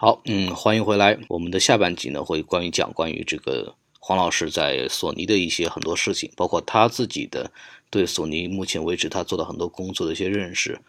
[0.00, 1.18] 好，嗯，欢迎回来。
[1.26, 7.50] 我们的下半集呢，会关于讲关于这个黄老师在索尼的一些很多事情，包括他自己的
[7.90, 10.80] 对索尼目前为止他做的很多工作的一些认识，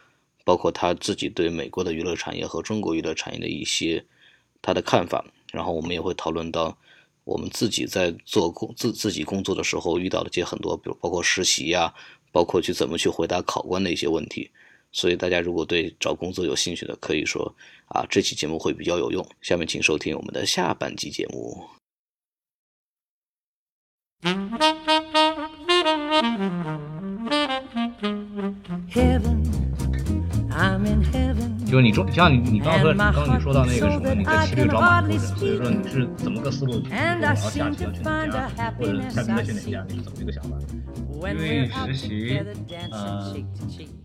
[0.45, 4.05] 包括他自己对美国的娱乐产业和中国娱乐产业的一些
[4.61, 5.25] 他的看法。
[5.51, 6.77] 然后我们也会讨论到
[7.23, 11.91] 我们自己在做工自自己工作的时候遇到的这些很多，比如包括实习呀，
[12.31, 14.51] 包括去怎么去回答考官的一些问题。
[14.91, 17.55] 所以大家如果对找工作有兴趣的，可以说
[17.89, 19.25] 啊，这期节目会比较有用。
[19.41, 21.67] 下面请收听我们的下半集节目。
[31.65, 36.81] 就是你说，像你你刚刚说，刚刚你说到那个什么，你在骑驴找马过程，所以说你是怎么个思路？
[36.83, 36.89] 我
[37.21, 39.85] 要下棋要去哪家，或者下兵去哪家？
[39.87, 40.57] 你是怎么一个想法？
[41.27, 42.39] 因为实习，
[42.91, 43.35] 呃，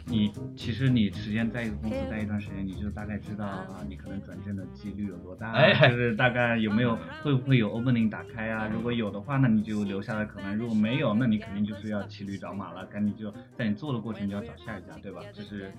[0.07, 8.69] 你其实你时间在一个公司待一段时间，你就大概知道啊，你可能转正的几率有多大，哎，就是大概有没有会不会有 opening 打开啊？
[8.73, 15.23] 如果有的话，那你就留下来可能；如果没有，那你肯定就是要骑驴找马了，赶紧就在你做的过程就要找下一家，对吧？
[15.33, 15.73] 就是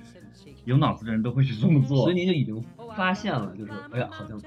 [0.64, 2.64] 有脑子的人都会去这么做，所以您就已经
[2.96, 4.40] 发现了，就是哎呀，好像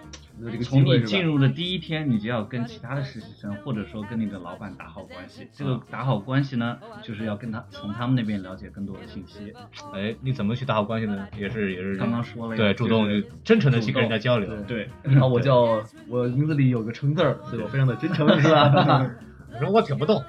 [0.63, 5.49] 从你进入的第一天，你就要跟其他的实习生，或者说跟你的老板打好关系。
[5.53, 6.79] 这个打好关系呢？
[7.03, 9.53] 就是要跟他从他们那边了解更多的信息。
[9.93, 11.27] 哎，你怎么去打好关系呢？
[11.37, 13.09] 也是也是刚刚说了，对，主动
[13.43, 14.49] 真诚的去跟人家交流。
[14.63, 19.11] 对，然后，我叫我名字里有个诚字儿，对我非常的真诚，是吧？
[19.55, 20.23] 我说我听不懂，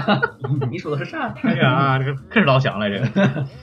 [0.70, 1.34] 你说的是啥？
[1.42, 3.46] 哎呀，这个可是老想了，这个。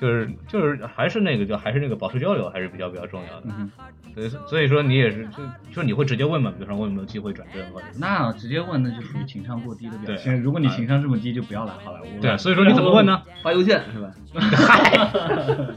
[0.00, 5.42] 就是就是还是那个就还是那个保持交流还是比较比较重要的，所以所以说你也是就
[5.72, 10.40] 就你会直接问嘛，比如说我有没有机会转正或者那直接问那就属于情商过低的表现。
[10.40, 12.20] 如果你情商这么低，就不要来好莱坞了。
[12.20, 13.22] 对，所以说你怎么问呢？
[13.42, 14.12] 发邮件是吧？
[14.38, 14.92] 嗨，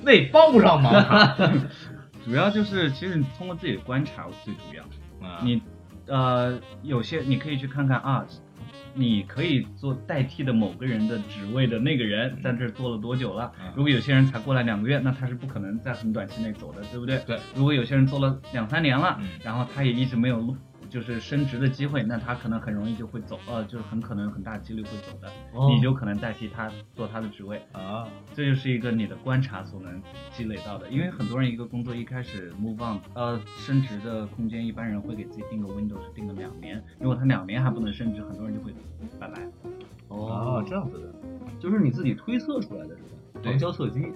[0.03, 0.93] 那帮不上忙。
[2.25, 4.83] 主要就是其实你通过自己的观察最主要。
[5.41, 5.61] 你
[6.07, 8.25] 呃有些你可以去看看啊。
[8.97, 13.51] 你可以做代替的某个人的职位的那个人，在这做了多久了？
[13.75, 17.19] 如果有些人才过来两个月，那他是不可能在很短期内走的，对不对？
[17.25, 17.39] 对。
[17.55, 20.55] 如果有些人做了两三年了，然后他也一直没有
[20.89, 25.29] 就是升职的机会，那他可能很容易就会走，呃，就是很可能很大几率会走的，
[25.73, 28.07] 你就可能代替他做他的职位啊。
[28.33, 38.73] 这就是一个你的观察所能积累到的，因为很多人一个工作一开始 move on，呃，升职的空间一般人会给自己定个 window 是定个两年，如果他两年还不能升职，很多人就会
[39.19, 39.41] 拜拜。
[40.09, 41.13] 哦，这样子的，
[41.59, 43.41] 就是你自己推测出来的是吧？
[43.43, 44.11] 旁敲侧击。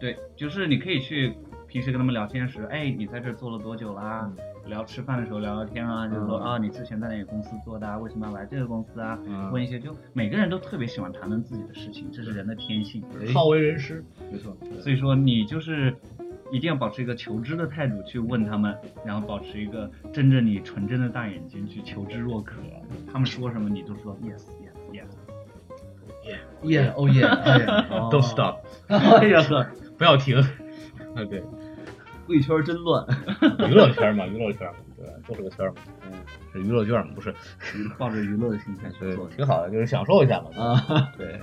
[0.00, 1.34] 对，就是你可以去
[1.68, 4.30] 平时跟他们聊天时，哎，你在这做了多久啦？
[4.66, 7.96] 聊吃饭的时候聊聊天啊，就是说啊，你之前在哪个公司做的啊？
[7.98, 9.18] 为什么要来这个公司啊？
[9.52, 14.56] 问一些，就每个人都特别喜欢谈论自己的事情，这是人的天性，好为人师，没错。
[14.80, 15.96] 所以说你就是
[16.50, 22.56] 一定要保持一个求知的态度去问他们，然后保持一个睁着你纯真的大眼睛去求知若渴。
[23.12, 24.44] 他们说什么你都说 yes
[24.92, 25.06] yes
[26.62, 29.66] yes，yeah oh yeah，don't stop， 哎呀呵，
[29.96, 30.36] 不要停。
[30.38, 31.42] 啊对。
[32.26, 33.06] 贵圈真乱，
[33.68, 36.12] 娱乐圈嘛，娱乐圈嘛，对，就是个圈嘛，嗯，
[36.52, 37.34] 是娱乐圈嘛，不是，
[37.98, 41.40] 抱着娱乐的心态去做，挺好的，就是享受一下嘛， 啊，对，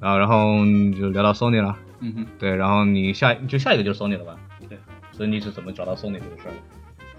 [0.00, 0.64] 然后然后
[0.98, 4.38] 就聊到 Sony 了，嗯哼，对，然后你下就下一个就是 Sony 了吧？
[4.68, 4.78] 对，
[5.12, 6.54] 所以你是怎么找到 Sony 这个事儿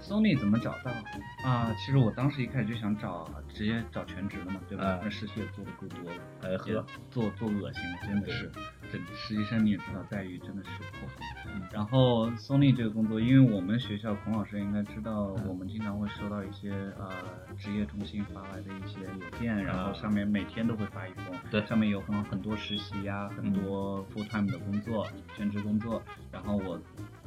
[0.00, 0.90] ？Sony 怎么找到？
[1.48, 4.98] 啊，其实我当时一开始就想找直接找全职的嘛，对吧？
[5.02, 8.50] 那实习也做的够多了，哎呵，做做恶心了，真的是，
[8.90, 11.12] 这实习生你也知道待遇真的是不好。
[11.72, 17.10] 然后 Sony 这个工作，因为我们学校孔老师应该知道，我们经常会收到一些呃
[17.56, 25.06] 职业中心发来的一些邮件，然后上面每天都会发一封，对，上面有很很多实习呀，很多 full time 的工作，
[25.36, 26.02] 全职工作。
[26.32, 26.80] 然后我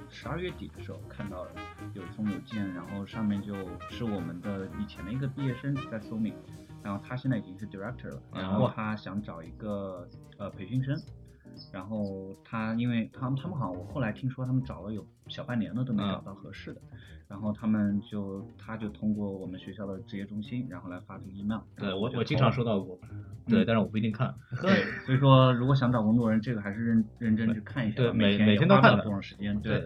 [0.09, 1.51] 十二月底的时候看到了
[1.93, 3.55] 有一封邮件，然后上面就
[3.89, 6.33] 是我们的以前的一个毕业生在 Sony，
[6.83, 10.07] 然后他现在已经是 director 了，然后他想找一个
[10.37, 10.99] 呃培训生。
[11.71, 16.81] 然后他，因为他们他们好像我后来听说他们找了有小半年了都没找到合适的，
[17.27, 21.59] 然后他们就他就通过我们学校的职业中心，然后来发这个 email。
[21.77, 22.99] 对我我经常收到过，
[23.47, 24.33] 对，但是我不一定看。
[24.61, 27.97] 对， 所以说如果想找工作人，这个还是认认真去看一下。
[27.97, 29.59] 对，每每天都看多长时间？
[29.61, 29.83] 对。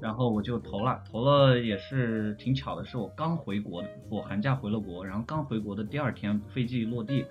[0.00, 7.24] 然后我就投了，投了也是挺巧的，是我刚回国，我寒假回了国，然后刚回国的第二天飞机落地，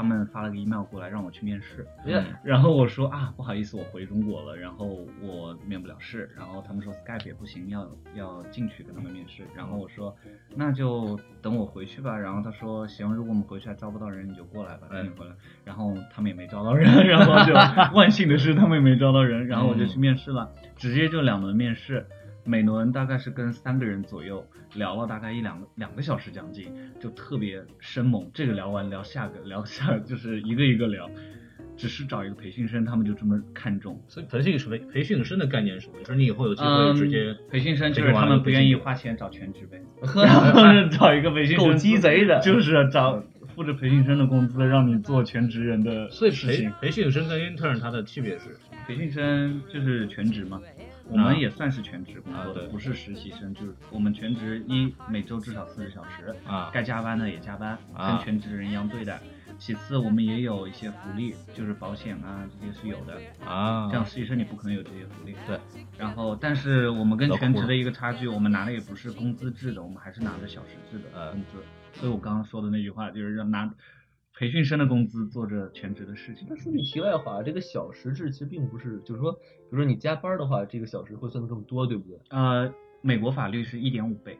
[0.00, 10.16] 他们发了个 email 过来让我去面试，嗯然后我说啊不好意思，我回中国了，然后我面不了试，然后他们说 Skype 也不行，要要进去跟他们面试，然后我说
[10.56, 15.32] 那就等我回去吧，然后他说行，如果我们回去还招不到人，你就过来吧，哎等你回来，
[15.66, 17.52] 然后他们也没招到人，然后就
[17.94, 22.06] 万幸的是他们也没招到人，然后我就去面试了，直接就两轮面试。
[22.50, 24.44] 每轮大概是跟三个人左右
[24.74, 26.66] 聊了大概一两个两个小时将近，
[26.98, 28.28] 就特别生猛。
[28.34, 31.08] 这个聊完聊下个，聊下就是一个一个聊，
[31.76, 34.02] 只是找一个培训生，他们就这么看重。
[34.08, 36.00] 所以培训培培训生的概念是什么？
[36.02, 43.22] 就是你以后有机会嗯，直接培训生就是他们不愿意花钱找全职呗， 然后找一个培训生 够鸡贼的就是找
[43.54, 46.72] 付着培训生的工资让你做全职人的所以培事情。
[46.80, 48.56] 培训生跟 intern 它的区别是，
[48.88, 50.60] 培训生就是全职嘛，
[51.10, 59.20] 我们也算是全职工作不是实习生，就是我们全职一每周至少四十小时，啊该加班的也加班，啊跟全职人一样对待。
[59.58, 63.20] 其次，我们也有一些福利，就是保险啊这些是有的。
[63.44, 65.34] 啊，这样实习生你不可能有这些福利。
[65.46, 65.60] 对。
[65.98, 71.58] 然后，但是我们跟全职的一个差距，我们拿的也不是工资制的，我们还是拿的小时制的呃工资。
[71.92, 73.70] 所以我刚刚说的那句话，就是让拿
[74.40, 76.56] 培训生的工资做着全职的事情那。
[76.56, 82.18] 说句题外话，这个小时制其实并不是，就是说，比如说你加班的话，这个小时会算的更多，对不对？
[82.30, 82.72] 呃，
[83.02, 84.38] 美国法律是一点五倍。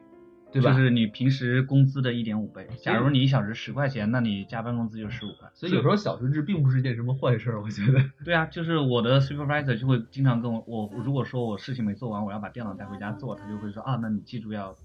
[0.51, 2.67] 对吧就是你平时工资的一点五倍。
[2.81, 5.47] 假如你一小时十块钱，那你加班工资就十五块。
[5.53, 8.03] 所以有时候小时制并不是一件什么坏事儿，我觉得。
[8.25, 14.75] 对啊，就是我的 supervisor 就会经常跟我，我如果说我事情没做完，我要把电脑带回家做，他就会说啊，那你记住要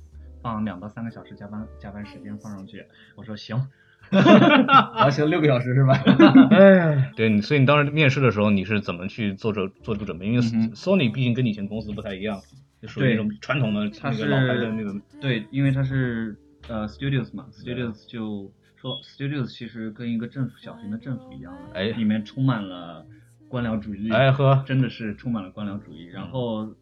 [0.43, 2.85] 放两到三个小时加班加班时间放上去。
[3.17, 3.67] 我说行，
[4.17, 5.95] 啊，行，六个小时是吧？
[6.51, 10.27] 哎，对，你所以你当时面试的时候，你是怎么去做这做这个准备？
[10.27, 12.41] 因为 Sony 毕竟跟你以前公司不太一样，
[12.81, 16.37] 就属于那种传统的它是那个老牌的那个对，因为它是
[16.69, 23.07] 呃 studios 嘛，studios 就说 studios 其实跟一个政府小型的政府一样的，哎里面充满了
[23.49, 26.75] 官僚主义，哎呵真的是充满了官僚主义，然后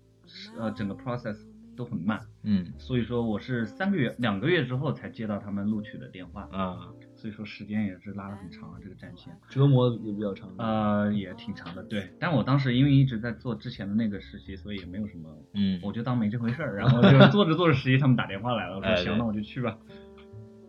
[0.58, 1.36] 呃整个 process
[1.76, 2.72] 都很慢，嗯。
[2.78, 6.88] 所以说我是三个月两个月之后才接到他们录取的电话，啊
[7.24, 9.34] 所以说时间也是拉得很长啊，这个战线。
[9.48, 10.50] 折磨也比较长。
[10.58, 12.12] 呃，也挺长的，对。
[12.20, 16.76] 但我当时因为一直在做之前的那个实习，所以也没有什么，嗯我就当没这回事儿。
[16.76, 19.74] 然后就做着做着实习，他们打电话来了，我说哎行，那我就去吧。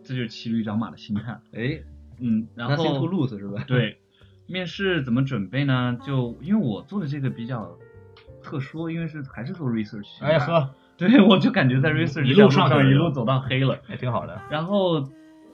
[0.02, 1.38] 这就是骑驴找马的心态。
[1.52, 1.78] 哎，
[2.20, 3.62] 嗯，然 nothing to 后 lose 是吧？
[3.66, 3.98] 对，
[4.46, 5.98] 面试怎么准备呢？
[6.02, 7.76] 就因为我做的这个比较
[8.42, 10.24] 特殊，因为是还是做 research。
[10.24, 13.78] 哎呵，对，我就感觉在 research 一路上一路走到黑了。
[13.84, 15.06] 还挺好的，然后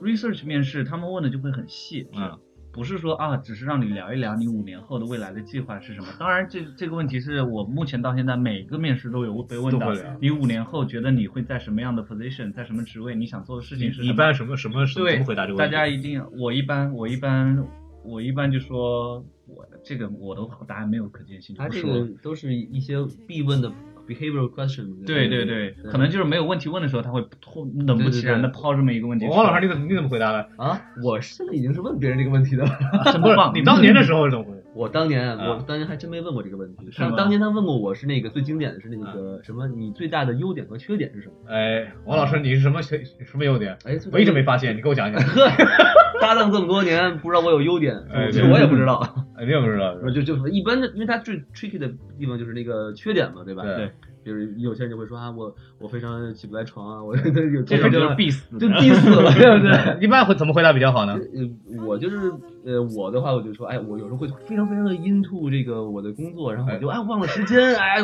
[0.03, 2.37] research 面试他们问的就会很细，嗯，
[2.71, 6.07] 不是说啊，只是让你聊一聊你五年后的未来的计划是什么。
[6.19, 14.13] 当然这，这个问题是我目前到现在每个面试都有被问到你五年后觉得你会在什么样的 position，在什么职位，你想做的事情是什么？
[14.13, 15.71] 一般什么什么怎对么回答这个问题？
[15.71, 17.65] 大家一定，我一般我一般
[18.03, 22.97] 我一般就说我这个我的答案没有可见性，就他这个都是一些
[23.27, 23.71] 必问的
[24.07, 25.05] behavioral question。
[25.05, 29.25] 对对对，可能就是没有问题问的时候，他会突冷不其然的抛这么一个问题。
[29.27, 30.49] 王老师，你怎么你怎么回答的？
[30.57, 32.71] 啊，我现在已经是问别人这个问题的了。
[33.11, 33.51] 真棒！
[33.55, 34.52] 你当年的时候是怎么回答？
[34.75, 36.89] 我当年，啊我当年还真没问过这个问题。
[36.91, 41.33] 是当当年他问过我是那个最经典的是那个什么，你最大的优点和缺点是什么？
[41.47, 42.97] 哎，王老师，你是什么什
[43.35, 43.77] 么优点？
[43.85, 45.21] 哎，我一直没发现，你给我讲讲。
[45.21, 45.47] 呵，
[46.21, 48.99] 搭档这么多年，不知道我有优点，哎其实我也不知道。
[49.37, 49.95] 哎，你也不知道？
[50.11, 51.87] 就就一般的，因为他最 tricky 的
[52.17, 53.63] 地方就是那个缺点嘛，对吧？
[53.63, 53.91] 对
[54.23, 57.23] 比如有些人就会说啊，我我非常起不来床啊，我 有
[57.63, 59.97] 这种就是必必死的，就必死了， 对不对？
[60.01, 61.13] 一般会怎么回答比较好呢？
[61.13, 62.31] 呃，我就是
[62.65, 67.97] 呃，我的话我就说，哎，我有时候会非常非常的 into 这个我的工作，然后我就哎忘了时间，哎，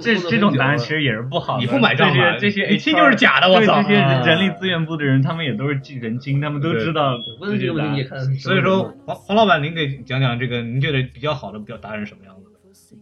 [0.00, 1.60] 这这种答案其实也是不好的。
[1.60, 12.52] 你不买账吧这些这些一听就是假的我操对这些啊人力资源部的人，他们也都是人精，他们都知道问这个问题也看，所以说，黄黄老板，您给讲讲这个，您觉得比较好的表达是什么样子的？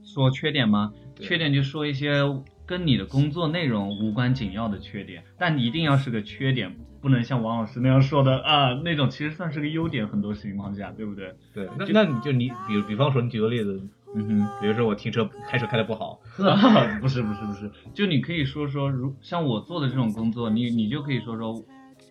[0.05, 0.93] 说缺点吗？
[1.21, 2.23] 缺点就说一些
[2.71, 6.73] 跟你的工作内容无关紧要的缺点，但一定要是个缺点，
[7.03, 11.35] 不能像王老师那样说的啊，那种其实算是个优点，很多情况下，对不对？
[11.53, 13.83] 对，那那你就你比比方说，你举个例子，
[14.15, 14.49] 嗯哼。
[14.61, 16.21] 比如说我停车开车开的不好，
[17.03, 21.61] 不是不是不是，就你可以说说，如像我做的这种工作，你你就可以说说，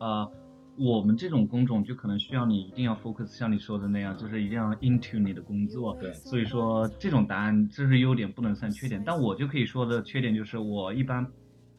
[0.01, 0.29] 呃，
[0.79, 5.97] 我们这种工种就可能需要你一定要 focus，像你说的那样，就是一定要 into 你的工作。
[5.99, 9.03] 对所以说这种答案这是优点，不能算缺点。
[9.05, 11.27] 但我就可以说的缺点就是我一般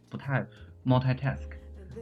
[0.09, 0.47] 不太
[0.85, 1.49] multitask。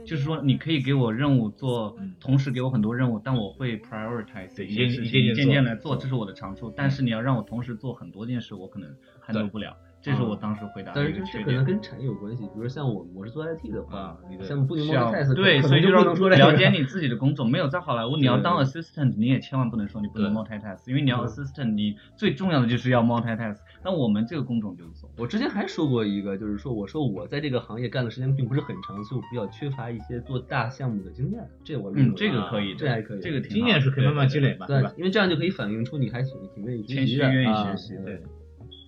[0.05, 6.73] 就是说，你可以给我任务做，同时给我很多任务，但我会 prioritize 一些事情，一件一件一件件来做，这是我的长处。
[6.77, 8.89] 但是你要让我同时做很多件事，我可能
[9.27, 9.77] handle 不了。
[10.09, 11.65] 这是我当时回答的但是一个缺点这这可能。
[11.65, 17.45] 跟产业有关系，比如说像我，我是做 IT 的话啊，你的像不能需要 multitask，对，所以就能就不能说了解你自己的工作。
[17.45, 23.57] 没有在好莱坞，你要当 assistant，你也千万不能说你不能 multitask，因为你要 assistant，你最重要的就是要 multitask。
[23.85, 25.15] 那我们这个工种就无所谓。
[25.19, 31.47] 我之前还说过一个，就是说我说我在这个行业干的时间并不是很长，所以我比较缺乏一些做大项目的经验。
[31.65, 38.23] 这我认嗯，为这个可以，这还可以这个经验是可以慢慢积累吧，对吧？，因为这样就可以反映出你还挺挺愿意学习的，谦虚愿意啊学习对。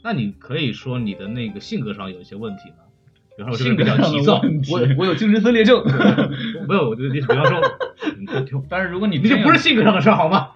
[0.03, 2.77] 那你可以说你的那个性格上有一些问题吗？
[3.37, 5.83] 比方说我性格比较急躁，我我有精神分裂症，
[6.69, 7.61] 没有，我就比方说，
[8.69, 10.49] 但是如果你你这不是性格上的事儿好吗？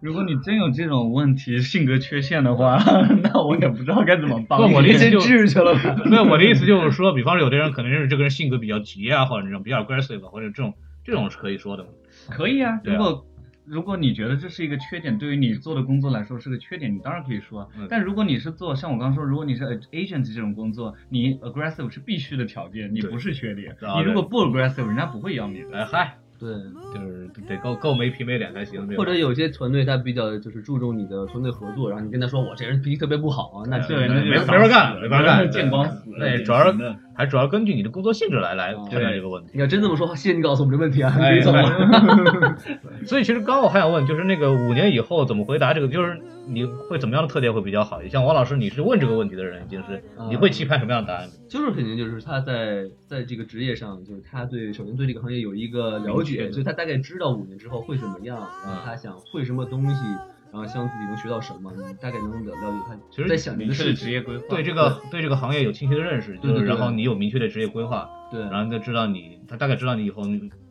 [0.00, 2.82] 如果你真有这种问题、性格缺陷的话，
[3.22, 5.74] 那我也不知道该怎么帮我的意思就治去了。
[6.06, 10.72] 没有，我的意思就是说，比方说有的人可能是这个人性格比较急啊，或者这种比较 aggressive，或者这种
[11.04, 11.86] 这种是可以说的。
[12.30, 13.26] 可以啊如果
[13.66, 17.68] 如果你觉得这是一个缺点，对于你做的工作来说是个缺点，你当然可以说。
[17.78, 23.76] 嗯但如果你是做像我刚刚说，如果你是 agent 这种工作，你 aggressive 是必须的条件，你不是缺点。
[23.82, 25.78] 啊你如果不 aggressive，人家不会要你的。
[25.78, 26.52] 哎嗨，对，
[26.94, 36.10] 就是得够够没皮没脸才行，或者有些团队他比较就是注重你的团队合作，然后你跟他说我这人脾气特别不好，那对，那就没没法干没法干见光死。
[36.18, 36.78] 对，主要是
[37.20, 39.50] 还主要根据你的工作性质来来哦判断这个问题。
[39.52, 42.56] 你要真这么说，谢谢你告诉我们这问题啊，哎可以走了。
[43.04, 48.00] 所以其实刚刚我还想问，就是那个五年以后怎么回答这个，就是你会怎么样的特点会比较好？
[48.08, 51.28] 像王老师，你是问这个问题的人，就是啊你会期盼什么样的答案？
[51.46, 60.02] 就是肯定就是他在在这个职业上，就是他对首先对这个行业有一个了解，所以他大概知道五年之后会怎么样，然后他想会什么东西，
[60.52, 63.92] 然后希望自己能学到什么，你大概能了了解他其实在想明确的。
[63.94, 64.44] 职业规划。
[64.48, 70.22] 对这个对这个行业有清晰的认识，就是然后你有明确的职业规划，对，然后他知道你，他大概知道你以后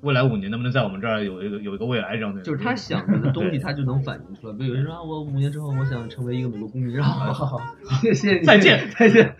[0.01, 2.41] 未来五年能不能在我们这儿有一个有一个未来这样的。
[2.41, 4.53] 就是他想的东西，他就能反映出来。
[4.57, 9.35] 比如有人说啊，我五年之后我想成为一个美国公民，然后好好好，谢谢你，再见 再见。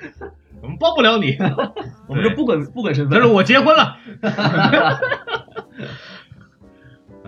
[0.62, 1.38] 我们帮不了你，
[2.08, 3.98] 我们这不管不管身份，但是我结婚了。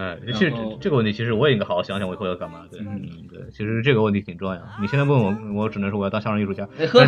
[0.02, 2.66] 哎，其实这个问题，其实我也应该好好想想，我以后要干嘛。
[2.72, 2.80] 对，
[3.30, 4.60] 对，其实这个问题挺重要。
[4.82, 7.06] 你现在问我，我只能说我要当相声艺术家，哎呵，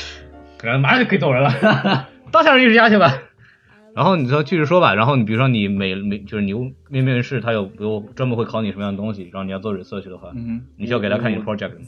[0.62, 1.50] 然后马上就可以走人了，
[2.30, 3.22] 当相声艺术家去吧。
[3.94, 6.52] 然后你说继续说吧，然后你比如说你每每就是你
[6.90, 10.60] 面面试，他有比如专门会考你什么样的东西，然后你要做 research 的话，嗯。
[10.76, 11.86] 你需要给他看你的 project 吗。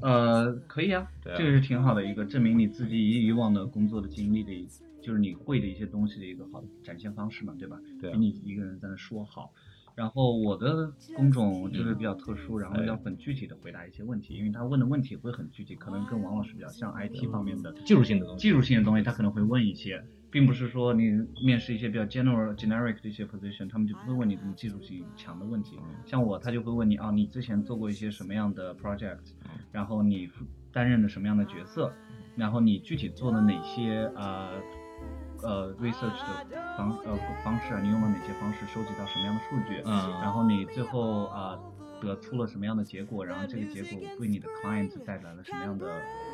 [0.00, 4.68] 呃，可以啊，对啊这个是挺好的一个证明你自己以往的工作的经历的一，
[5.02, 7.76] 就是你会的一些东西的一个好的展现方式嘛，对吧？
[8.00, 9.50] 对啊比你一个人在那说好。
[9.98, 18.40] 然后我的工种就是比较特殊，然后哎要很具体的回答一些问题，因为他问的问题会很具体，可能跟王老师比较像 IT 方面的技术性的东西。
[18.40, 20.00] 技术性的东西，他可能会问一些，
[20.30, 21.10] 并不是说你
[21.44, 25.76] 面试一些比较 general generic 的一些 position，他们就不会问你这种技术性强的问题。
[26.06, 29.18] 像我，他就会问你啊，你之前做过一些什么样的 project，
[29.72, 30.30] 然后你
[30.72, 31.92] 担任了什么样的角色，
[32.36, 34.62] 然后你具体做了哪些呃
[35.42, 36.36] 呃 research 的
[36.76, 40.18] 方呃方式啊，你用了哪些方式收集到什么样的数据，嗯。
[40.20, 41.58] 然后你最后啊、
[42.02, 45.86] 得出了什么样的结果，然后这个结果对你的 client 带来了什么样的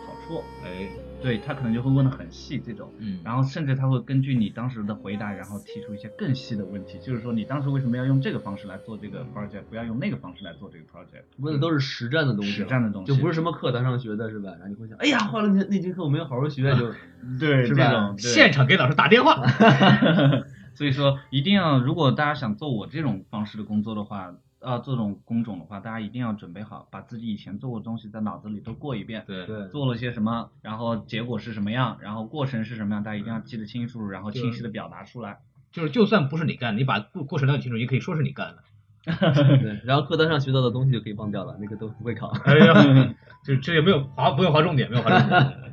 [0.07, 0.89] 好处，哎，
[1.23, 2.91] 对他可能就会问的很细这种。
[2.99, 11.23] 嗯然后甚至他会根据你当时的回答，然后提出一些更细的问题，就是说你当时为什么要用这个方式来做这个 project，不要用那个方式来做这个 project。
[11.39, 14.51] 问的都是实战的东西，实战的东西就不是什么课堂上学的，是吧？
[14.53, 16.93] 然后你会想，哎呀，花了那那节课我没有好好学，就
[17.41, 19.43] 对是吧这种现场给老师打电话。
[20.75, 29.25] 所以说一定要，如果大家想做我这种方式的工作的话，啊，这种工种的话，大家一定要准备好，把自己以前做过的东西在脑子里都过一遍。
[29.27, 35.39] 对对做了些什么，然后结果是什么样，然后过程是什么样，大家一定要记得清楚，然后清晰的表达出来。
[35.71, 38.63] 就是就算不是你干，你把过过程了解清楚，也可以说是你干的。
[39.05, 42.29] 对，然后课堂上学到的东西就可以忘掉了，那个都不会考。
[42.45, 45.73] 哎呀， 就这也没有划，不用划重点，没有划重点。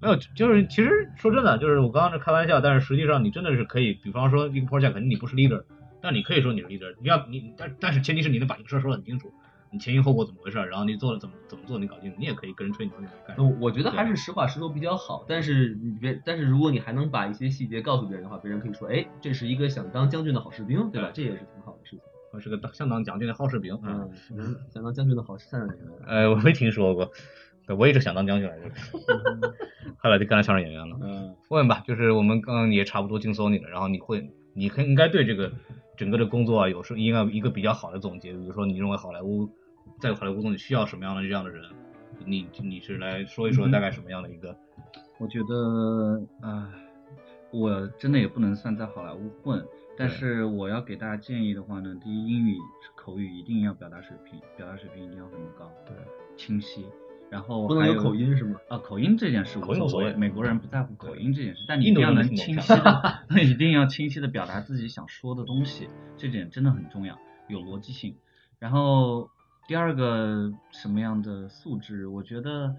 [0.00, 5.62] 没有，就是其实说真的，就是我刚刚是开玩笑，但是实际上你真的是可以，比方说一个 project，肯定你不是 leader，
[6.06, 9.32] 但你可以说你是 leader，你要你但但是前提是你能把这个事儿说得很清楚，
[9.72, 13.34] 你前因后果怎么回事儿，然后你做了怎么怎么做你搞定，你也可以跟人吹你自己干。
[13.36, 21.10] 那我觉得还是实话实说比较好，但是你别，但是如果你还能把一些细节告诉别人的话，别人可以说，哎，这是一个想当将军的好士兵，对吧？
[21.12, 22.00] 这也是挺好的事情。
[22.32, 24.06] 我是个相当将军的好士兵啊。
[24.30, 25.88] 嗯，想当将军的好善良人。
[26.06, 27.10] 呃，我没听说过，
[27.66, 28.70] 对我一直想当将军来着，
[29.98, 30.98] 后来就干了相声演员了。
[31.02, 35.50] 嗯，问吧，就是我们刚刚也差不多尽搜你了，然后你会，你可应该对这个
[35.96, 39.48] 整个的工作啊，有时应该有一个比较好的总结，比如说你认为好莱坞
[40.00, 41.62] 在好莱坞中你需要什么样的这样的人，
[42.24, 44.56] 你你是来说一说大概什么样的一个，
[45.18, 46.72] 我觉得，啊、
[47.50, 49.64] 我真的也不能算在好莱坞混，
[49.96, 52.56] 但是我要给大家建议的话呢，第一，英语
[52.94, 55.96] 口语一定要表达水平，表达水平一定要很高，对，
[56.36, 56.84] 清晰。
[57.36, 58.58] 然后不能有口音是吗？
[58.70, 68.16] 啊，口音这件事无所谓，美国人不在乎口音这件事，但你一定要能清晰的， 一定要清晰的表达自己想说的东西，这点真的很重要，有逻辑性。
[68.58, 69.28] 然后
[69.68, 72.74] 第二个什么样的素质，我觉得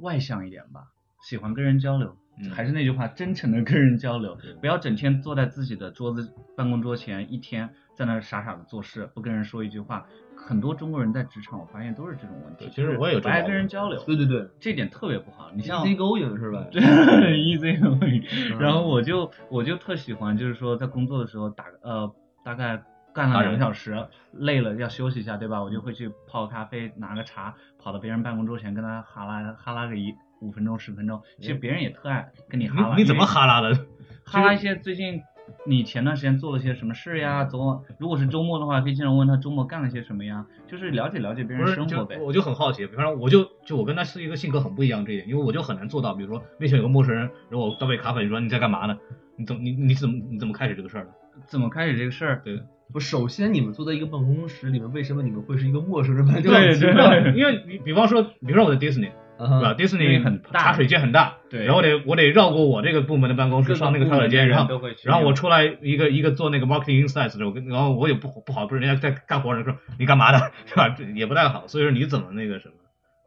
[0.00, 0.84] 外向一点吧，
[1.20, 2.16] 喜欢跟人交流。
[2.40, 10.06] 嗯还是那句话，真诚的跟人交流，不要整天坐在自己的桌子办公桌前，一天在那傻傻的做事，不跟人说一句话。
[10.36, 12.68] 很多中国人在职场，我发现都是这种问题。
[12.70, 15.50] 其实我也有这不爱跟人交流，对对对这点特别不好。
[15.52, 16.64] 你像，easy going 是吧？
[16.70, 22.14] 对 easy going，然后我就我就特喜欢，就是说在工作的时候打呃
[22.44, 22.80] 大概
[23.12, 25.60] 干了两个小时，累了要休息一下，对吧？
[25.60, 31.20] 我就会去泡个咖啡，拿个茶，跑到别人办公桌前跟他哈拉哈拉个一五分钟十分钟。
[31.40, 32.94] 其实别人也特爱跟你哈拉。
[32.96, 33.74] 你你怎么哈拉的？
[34.24, 35.22] 哈拉一些最近
[35.66, 37.44] 你前段时间做了些什么事呀？
[37.44, 40.44] 昨如果是周末的话，可以经常问他周末干了些什么呀？
[40.66, 42.18] 就是了解了解别人生活呗。
[42.20, 48.98] 我就很好奇，比方说，我就就我跟他是一个性格很不一样这一点，因为我就很难做到，比如说面前有个陌生人，然后我倒杯咖啡，你说你在干嘛呢？
[49.36, 51.10] 你怎么你你怎么你怎么开始这个事儿的？
[51.46, 52.42] 怎么开始这个事儿？
[52.44, 52.60] 对
[52.92, 56.26] 不，首先你们坐在一个办公室里面，为什么你们会是一个陌生人？
[56.42, 59.68] 对对因为比比方说，比方说我在 Disney，对吧？
[59.68, 61.64] 啊，因为？Disney 很大茶水间很大，对。
[61.64, 70.88] 然后我得我得绕过我这个部门的办公室，上那个茶水间，然后然后我出来一个一个做那个 marketing insights 的，我跟然后我也不不好，不是人家在干活，人说你干嘛的， 是吧？
[70.90, 72.74] 这也不太好，所以说你怎么那个什么？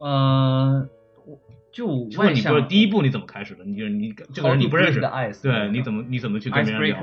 [0.06, 0.88] 呃，
[1.26, 1.38] 我
[1.72, 3.64] 就或者你不外向是第一步你怎么开始的？
[3.64, 5.00] 你就是你这个人你不认识。
[5.00, 7.00] 的 ice，对，你怎么你怎么去跟别人聊？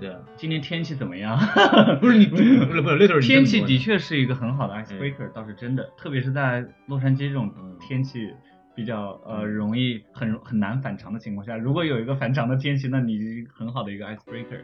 [0.00, 1.38] 对啊，今天天气怎么样？
[2.00, 8.28] 不是你 不是不是不是 literally 天气的确是一个很好的 icebreaker，倒是真的，特别是在洛杉矶这种天气
[8.78, 14.62] 比较呃容易很很难反常的情况下，如果有一个反常的天气，那你很好的一个 icebreaker。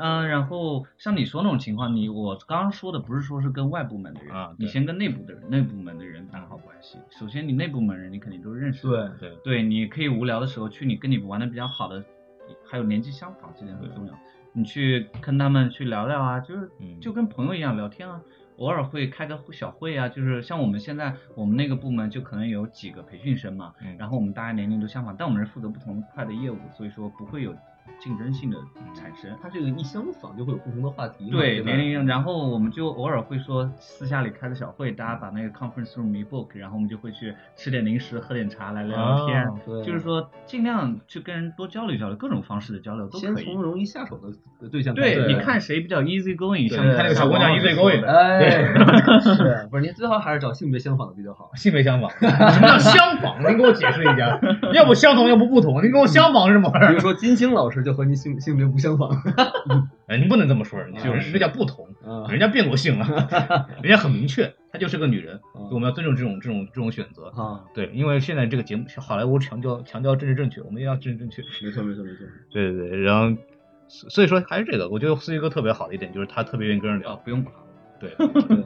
[0.00, 6.98] 嗯、然后像你说那种情况，你我刚刚说的不是说是跟外部门的人，啊你先跟内部的人、内部门的人打好关系。
[7.18, 12.04] 首先，你内部门人你肯定都认识，对对对，你可以无聊的时候去你跟你玩的比较好的，
[12.64, 14.12] 还有年纪相仿，这点很重要。
[14.52, 18.20] 你去跟他们去聊聊啊，就是嗯就跟朋友一样聊天啊。
[18.58, 23.96] 偶尔会开个小会啊，就是像我们现在我们那个部门就可能有几个培训生嘛，嗯。
[23.96, 27.54] 然后我们大家年龄都相仿，但我们是负责不同块的业务，所以说不会有
[27.98, 28.56] 竞争性的
[28.94, 29.30] 产生。
[29.42, 43.44] 它这个一相仿就会有不同的话题，对年龄，然后我们就偶尔会说私下里开个小会，大家把那个 conference room 一 book，然后我们就会去吃点零食，喝点茶来聊聊天，就是说尽量去跟人多交流交流，各种方式的交流都先可以。
[43.44, 44.18] 从容易下手
[44.60, 48.50] 的对象开对，你看谁比较 easy going，对像你看那个小姑娘 easy going 的哎，
[49.20, 49.82] 是不是？
[49.82, 51.50] 你最好还是找性别相仿的比较好。
[51.54, 53.40] 性别相仿，什么叫相仿？
[53.40, 54.40] 您给我解释一下，
[54.74, 56.88] 要不相同，要不不同，您给我相仿是什么玩意儿？
[56.88, 59.10] 比如说金星老师就和你性性别不相仿，
[60.06, 63.06] 哎，您不能这么说，啊就是这叫不同，啊 人家变过性了，
[63.82, 67.26] 人家很明确，她就是个女人，啊我们要尊重这种这种这种选择。
[67.28, 71.42] 啊，对，因为现在这个节目好莱坞强调强调政治正确，我们也要政治正确。
[71.64, 72.26] 没错没错没错。
[72.50, 73.36] 对对对，然后
[73.88, 77.12] 所所以说还是这个，我觉得司机哥特别好的一点就是他特别愿意跟人聊。
[77.14, 77.68] 哦，不用夸我。
[78.00, 78.10] 对，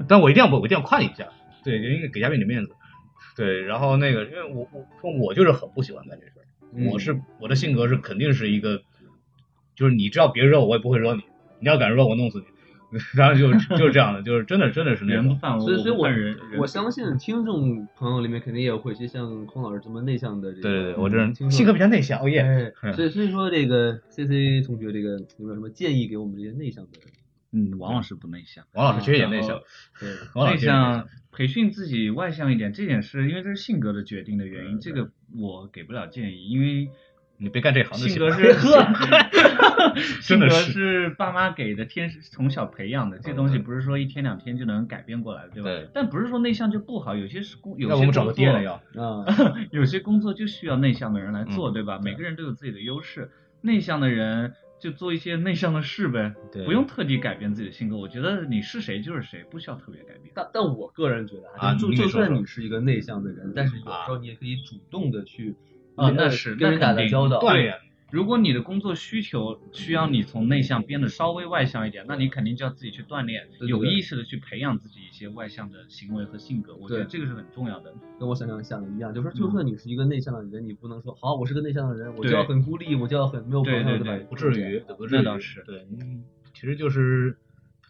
[0.07, 1.27] 但我一定要我一定要夸你一下，
[1.65, 2.73] 对，因为给嘉宾点面子。
[3.35, 6.45] 对，然后那个，因为我我说我就是很不喜欢干这事儿，
[6.77, 8.83] 嗯我是我的性格是肯定是一个，
[9.75, 11.23] 就是你只要别惹我，我也不会惹你，
[11.61, 12.45] 你要敢惹我，弄死你。
[13.17, 16.07] 然后就就是这样的，就是真的真的是那种，犯，所以，所以我
[16.61, 22.41] 我相信听众朋友里面肯定也有会一些像孔老师这么内向的这个，对对对，我这人性格比较内向，哦耶。
[22.43, 27.09] 哎，嗯所以 所以说这个 C C 同学这个有没有什么建议给我们这些内向的人？
[27.53, 28.63] 嗯，王老师不内向。
[28.75, 29.59] 王老师其实也内向，
[29.99, 36.91] 对，王老师内向培训自己外向一点，这点是因为这是性格的决定的原因，这个我给不了建议，因为
[37.43, 45.69] 你别干这行就行 性格是性格是是爸妈给的，天从小培养的，这东西不是说一天两天就能改变过来的，对吧？
[45.71, 48.75] 对但不是说内向就不好，有些是工，有些工作爹了要。
[48.97, 49.25] 啊，
[49.71, 51.99] 有些工作就需要内向的人来做，嗯对吧？
[52.03, 57.97] 每个人都有自己的优势，内向的人就做一些内向的事呗，对不用特地改变自己的性格。
[57.97, 60.33] 我觉得你是谁就是谁，不需要特别改变。
[60.35, 65.55] 但但我个人觉得啊就就算你是一个内向的人，但是有时候你也可以主动的去
[65.97, 67.75] 啊，呃那是跟人打打交道，锻炼。
[68.11, 76.77] 如果你的工作需求需要你从内向变得稍微外向一点，那你肯定就要自己去锻炼，对对有意识的去培养自己一些外向的行为和性格。
[76.77, 77.95] 我觉得这个是很重要的。
[78.21, 84.27] 跟我想象想的一样，就是说就算你是一个内向的人，你不能说好我是个内向的人，我就要很孤立，我就要很没有朋友，对对吧？
[84.29, 87.39] 不至于，不至于，那倒是对，嗯其实就是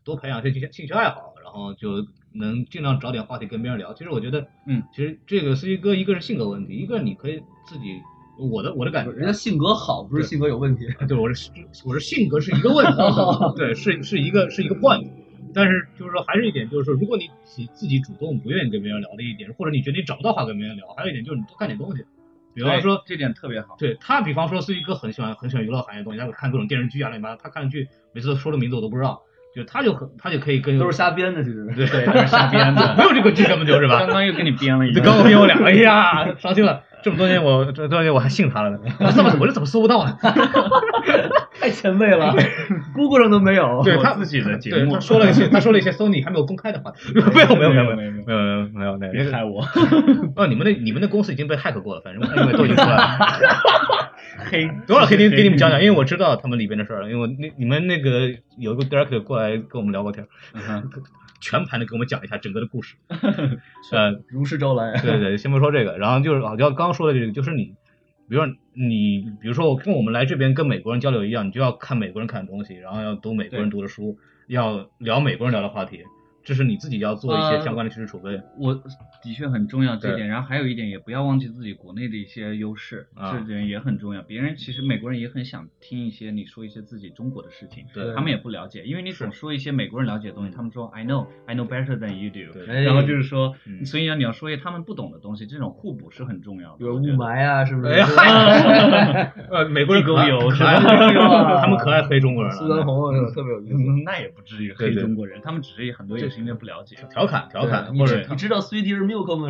[0.05, 3.93] 多培养一些兴趣爱好，然后就能尽量找点话题跟别人聊。
[3.93, 8.01] 其实我觉得，嗯，其实这个司机哥一个是性格问题，一个你可以自己，
[8.39, 10.87] 我的我的感觉，人家性格好，不是性格有问题。
[11.09, 11.51] 对我是
[11.85, 12.93] 我是性格是一个问题，
[13.57, 15.07] 对，是是一个是一个 point，
[15.55, 22.05] 但是就是说，还是一点，就是说，如果你自自己主动不愿意跟别人聊的一点，或者你觉得你找不到话跟别人聊，还有一点就是你多看点东西，
[22.55, 23.77] 比方说，这点特别好。
[23.79, 29.21] 对他，比方说是一个很喜欢很喜欢娱乐行业的东西，他会看各种电视剧啊，乱七八糟，他看的剧每次说的名字我都不知道，
[29.55, 31.67] 就他就很他就可以跟都是瞎编的，其实。
[31.77, 33.99] 对对，都是瞎编的，没有这个剧根本就是吧？
[34.01, 36.83] 刚刚又给你编了一个，刚刚编我俩，哎呀，伤心了。
[37.03, 40.17] 这么多年我这多年我还信他了呢，我怎么我是怎么搜不到啊？
[41.61, 42.35] 太前辈了，
[42.95, 43.83] Google 上都没有。
[43.85, 49.63] 对他自己的节目，他说了一些，他说了一些 Sony 还没有公开的话，没有没有没有没有没有没有没有没有，别害我。
[50.37, 53.19] 哦，你们的你们的公司已经被 hack 过了，反正因为都已经出来了。
[54.51, 60.27] 黑多少可以给你们讲讲，因为我知道他们里边的事儿，因为那你们那个有一个 darker 过来跟我们聊过天。
[61.43, 62.97] 全盘的给我们讲一下整个的故事，
[63.93, 64.99] 呃，如实招来。
[65.03, 67.75] 对对，先不说这个，然后就是老刁刚刚说的这个，就是你，
[68.29, 76.05] 比如说你，比如说我跟我们来这边跟美国人交流一样，你就要看美国人看的东西，然后要读美国人读的书，要聊美国人聊的话题。
[76.45, 78.75] 这是你自己要做一些相关的知识储备，我
[79.23, 80.29] 的确很重要这一点。
[80.29, 84.23] 然后还有一点，也不要忘记自己国内的一些优势，这点也很重要。
[84.23, 93.55] 别人其实美国人也很想听一些你说一些自己中国的事情，他们也不了解，因为你总说一些美国人了解的东西，他们说 I know I know better than you do，然后就是说，
[93.85, 96.79] 所以你要说一些他们不懂的东西，这种互补是很重要的。
[96.79, 97.93] 比如雾霾啊，是不是？
[99.51, 100.81] 呃，美国人狗有是吧？
[101.61, 102.59] 他们可爱黑中国人了。
[102.59, 106.97] 苏丹红特别有意思，那也不至于黑中国人，他们只是很多也是因为不了解。
[107.11, 108.61] 调侃调侃，或者你知道
[109.13, 109.49] Sweetie Milk 吗？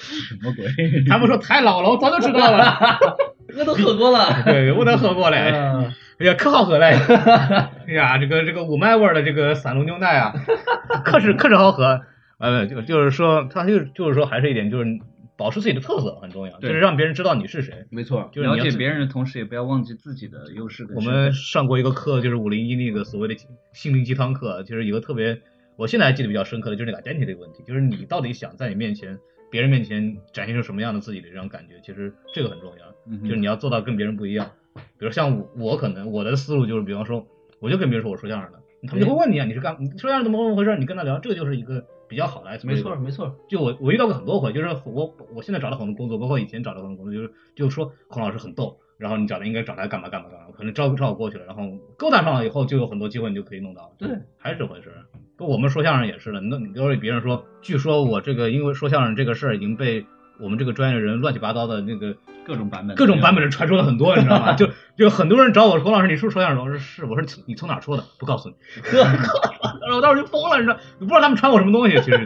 [0.00, 0.66] 什么鬼？
[1.08, 2.98] 他们说太老了，我早就知道了，
[3.58, 4.42] 我都喝过了。
[4.44, 5.36] 对，我都喝过嘞。
[6.18, 6.96] 哎呀，可好喝嘞！
[7.86, 10.32] 哎呀，这个这个五麦味的这个散龙牛奶啊，
[11.04, 12.00] 可是可是好喝。
[12.38, 14.98] 呃，就就是说，他就就是说，还是一点就是。
[15.38, 17.86] 保持自己的特色很重要，就是让别人知道你是谁。
[17.90, 20.84] 没错，就是了解别人的同时，也不要忘记自己的优势。
[20.96, 23.36] 我们上过一个课，就是五零一那个所谓的
[23.72, 25.40] 心灵鸡汤课，就是一个特别，
[25.78, 34.50] 我现在还记得比较深刻的，就是那个 identity 这个问题，就是你到底想在你面前、别人面前展现出什么样的自己的这种感觉，其实这个很重要，就是你要做到跟别人不一样。
[34.98, 37.26] 比如像我我可能我的思路就是，比方说，
[37.60, 40.76] 我就跟别人说我说相声的，他们就会问你啊，你是干你说相声怎么怎么回事？
[40.76, 41.86] 你跟他聊，这个就是一个。
[42.08, 43.36] 比较好的，没错没错。
[43.50, 53.94] 就我我遇到过很多回，就是我我现在找了很多工作，包括以前找了很多工作，就是就是说孔老师很逗，然后你找他应该找他干嘛干嘛干嘛，可能招招过去了，然后勾搭上了以后，就有很多机会你就可以弄到。
[53.98, 54.90] 对，还是这回事。
[55.38, 60.04] 不，我们说相声也是的，那你要是别人说，据说我这个因为说相声这个事儿已经被。
[60.40, 64.52] 我们这个专业的人乱七八糟的那个各种版本，各种版本的传说了很多，你知道吗？
[64.56, 66.64] 就就很多人找我说，老师，你是不是说相声？
[66.64, 68.04] 我说是，我说你从哪说的？
[68.20, 68.54] 不告诉你。
[69.92, 70.78] 我当时就疯了，你知道？
[71.00, 72.24] 不知道他们传我什么东西，其实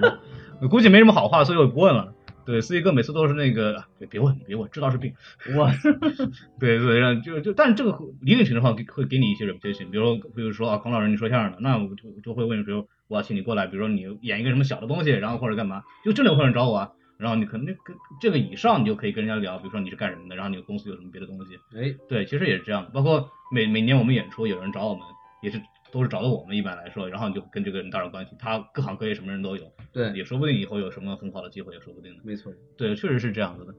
[0.69, 2.13] 估计没什么好话，所以我不问了。
[2.45, 5.15] 对，司仪哥每次都是那个，别问，别问，知道是病。
[5.57, 5.71] 我，
[6.61, 16.91] 对对，让就就，但是这个一定情况会会给你一些 reputation，比如比如说啊，孔老师你说相声的，那我就就会问，比如我要请你过来，比如说你演一个什么小的东西，然后或者干嘛，就真的会有人找我啊。
[17.19, 21.57] 然后你可能那个这个以上，你就可以跟人家聊，比如说你是干什么的，然后你的公司有什么别的东西。
[21.77, 22.91] 哎，对，其实也是这样的。
[22.91, 25.03] 包括每每年我们演出，有人找我们，
[25.43, 25.61] 也是
[25.93, 26.57] 都是找到我们。
[26.57, 29.63] 一般来说，然后你就跟这个人搭上关系，他各行各业什么人都有。
[29.93, 32.23] 对，也说不定以后有什么很好的机会，也说不定的。
[32.25, 33.75] 没错，对，确实是这样子的。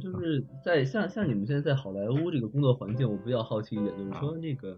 [0.00, 4.76] 就是在像像你们现在在好莱坞这个工作环境，我比较好奇一点，就是说那个。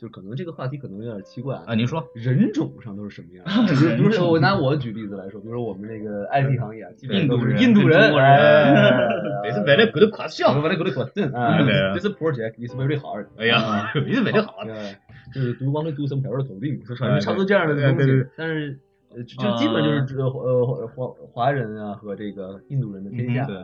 [0.00, 3.44] 就可能这个话题可能有点奇怪啊，您说人种上都是什么样？
[3.68, 8.00] 比如说我拿我举例子来说，比如说我们那个 IT 行业，基本都是印度人，
[9.44, 13.26] 这是 very good question，very good question，this project is very hard。
[13.36, 14.96] 哎呀， 你是 very hard，
[15.34, 18.24] 就是读光了读什么的头顶，就差不多这样的东西。
[18.38, 18.78] 但是
[19.26, 23.56] 就基本就是呃华华人啊和这个印度人的天下，对，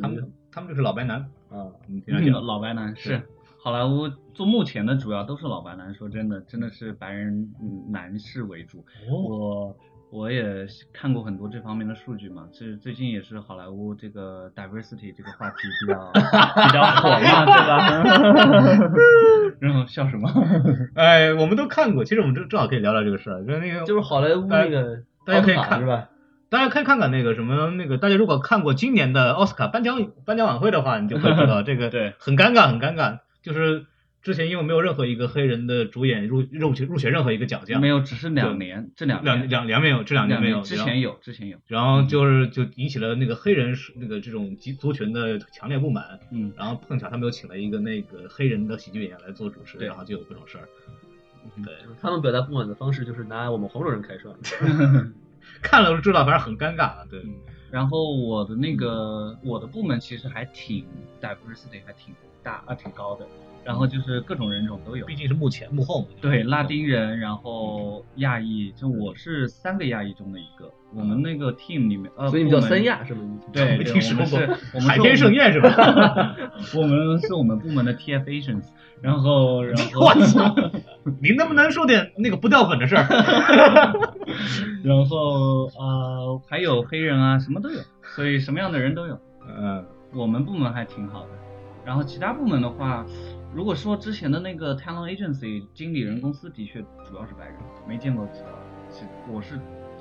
[0.00, 1.18] 他们他们就是老白男
[1.50, 1.66] 啊，
[2.46, 3.20] 老白男是。
[3.66, 7.48] 好莱坞做目前的主要都是老白男，说真的，真的是白人
[7.90, 8.84] 男士为主。
[9.10, 9.76] 我
[10.12, 18.92] 我也看过很多这方面的数据嘛，这最近也是好莱坞这个 diversity 这个话题比较 比较火嘛，对吧？
[19.58, 20.30] 然后笑什么？
[20.94, 26.08] 哎，我们都看过，其实我们正正好可以聊聊这个事儿，就是那个就是好莱坞那个大家可以看是吧？
[26.50, 33.18] 大家可以看看那个什么那个，大家如果看过今年的奥斯卡颁奖颁奖晚会的话，你就会知道这个对很尴尬很尴尬。
[33.46, 33.86] 就是
[34.22, 50.66] 之前因为没有任何一个黑人的主演入入选入选任何一个奖项，没有，只是两年，这两两两两没有，这两年没有，之前有，之前有，然后就是就引起了那个黑人那个这种族族群的强烈不满，嗯，然后碰巧他们又请了一个那个黑人的喜剧演员来做主持，然后就有各种事儿，
[51.64, 51.72] 对。
[52.02, 54.34] 他们表达不满的方式就是拿我们黄种人开涮，
[55.62, 57.22] 看了就知道，反正很尴尬，对。
[57.70, 60.84] 然后我的那个我的部门其实还挺
[61.20, 62.14] diversity 还挺
[62.46, 63.26] 大啊挺高的，
[63.64, 65.16] 然后就是各种人种都有毕。
[65.16, 66.06] 竟是幕前幕后嘛。
[66.20, 70.70] 对，拉丁人，然后亚裔，就我是三个亚裔中的一个。
[70.94, 73.38] 我们那个 team 里面，呃，所以你叫三亚是吗？
[73.52, 74.38] 对，没对听说过
[74.72, 76.36] 我们是海是天盛宴是吧？
[76.76, 78.62] 我们是我们部门的 TF Asians，
[79.02, 80.54] 然后 然后我操！
[81.20, 83.04] 你能不能说点那个不掉粉的事儿？
[84.84, 87.80] 然后呃还有黑人啊，什么都有，
[88.14, 89.18] 所以什么样的人都有。
[89.48, 91.28] 嗯，我们部门还挺好的，
[91.86, 93.06] 然后其他部门的话，
[93.54, 97.54] 如果说之前的那个 talent agency 经理人公司的确主要是白人，
[97.88, 98.58] 没见过其他的。
[98.90, 99.58] 其我是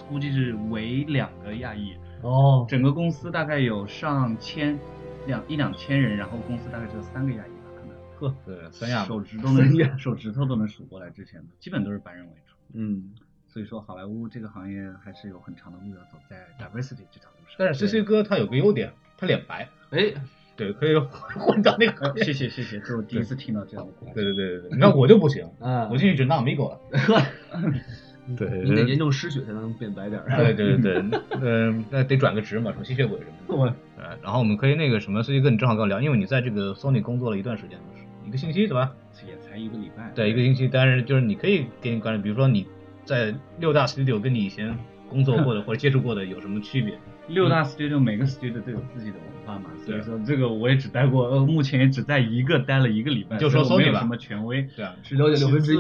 [0.10, 1.94] 估计是唯两个亚裔，
[2.24, 4.80] 哦，整个公司大概有上千
[5.28, 7.96] 两一两千人，然后公司大概只有三个亚裔吧，可能。
[8.18, 9.70] 呵，对，三亚嘛手指都能
[10.00, 12.56] 手指头都能数过来，之前的基本都是白人为主。
[12.74, 13.14] 嗯，
[13.48, 17.56] 所以说，好莱坞这个行业还是有很长的路要走，在 diversity 这条路上。
[17.60, 20.14] 但是 C C 哥他有个优点，他脸白，哎，
[20.56, 20.96] 对，可以
[21.38, 22.24] 混到那个呃。
[22.24, 24.12] 谢谢谢谢，这是我第一次听到这样的话。
[24.14, 26.80] 对对对对对，你看我就不行，啊我进去只当 amigo 了。
[28.36, 30.36] 对你得严重失血才能变白点儿。
[30.36, 33.56] 对对对对，嗯，那得转个职嘛，什么吸血鬼什么的。
[33.56, 33.66] 我
[34.02, 37.78] 呃，然后我们可以那个什么，C C 哥，你正好跟我聊，因为你在这个 Sony 工作了一段时间，
[38.26, 38.92] 一个星期对吧？
[39.28, 40.12] 也才一个礼拜。
[40.16, 42.66] 对，一个星期，但是就是你可以给你关注，比如说你
[43.04, 44.76] 在六大 studio 跟你以前
[45.08, 46.98] 工作过的或者接触过的有什么区别？
[47.28, 54.62] 六大 studio 每个 studio 都有自己的文化嘛，所以说这个我也只待过，呃，目前也只在一个待了一个礼拜，就说我没有什么权威。
[54.76, 55.78] 对啊，只了解六分之一。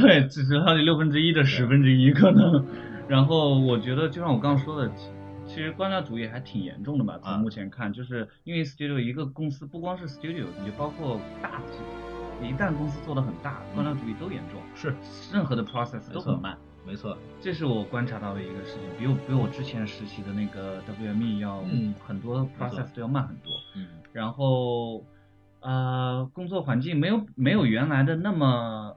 [0.00, 2.64] 对，只是了解六分之一的十分之一可能。
[3.08, 5.10] 然后我觉得，就像我刚刚说的，其
[5.46, 7.18] 其实官僚主义还挺严重的吧。
[7.22, 14.94] 啊从目前看，就是因为 studio 一个公司不光是 studio，你就包括大的，一旦公司做的很大，官僚主义都严重，是
[15.32, 16.56] 任何的 process 都很慢。
[16.86, 23.52] 没错，这是我观察到的一个事情，比我比我之前实习的那个 WME 要嗯很多 process 都要慢很多。
[23.74, 25.04] 嗯，然后
[25.60, 28.96] 呃，工作环境没有没有原来的那么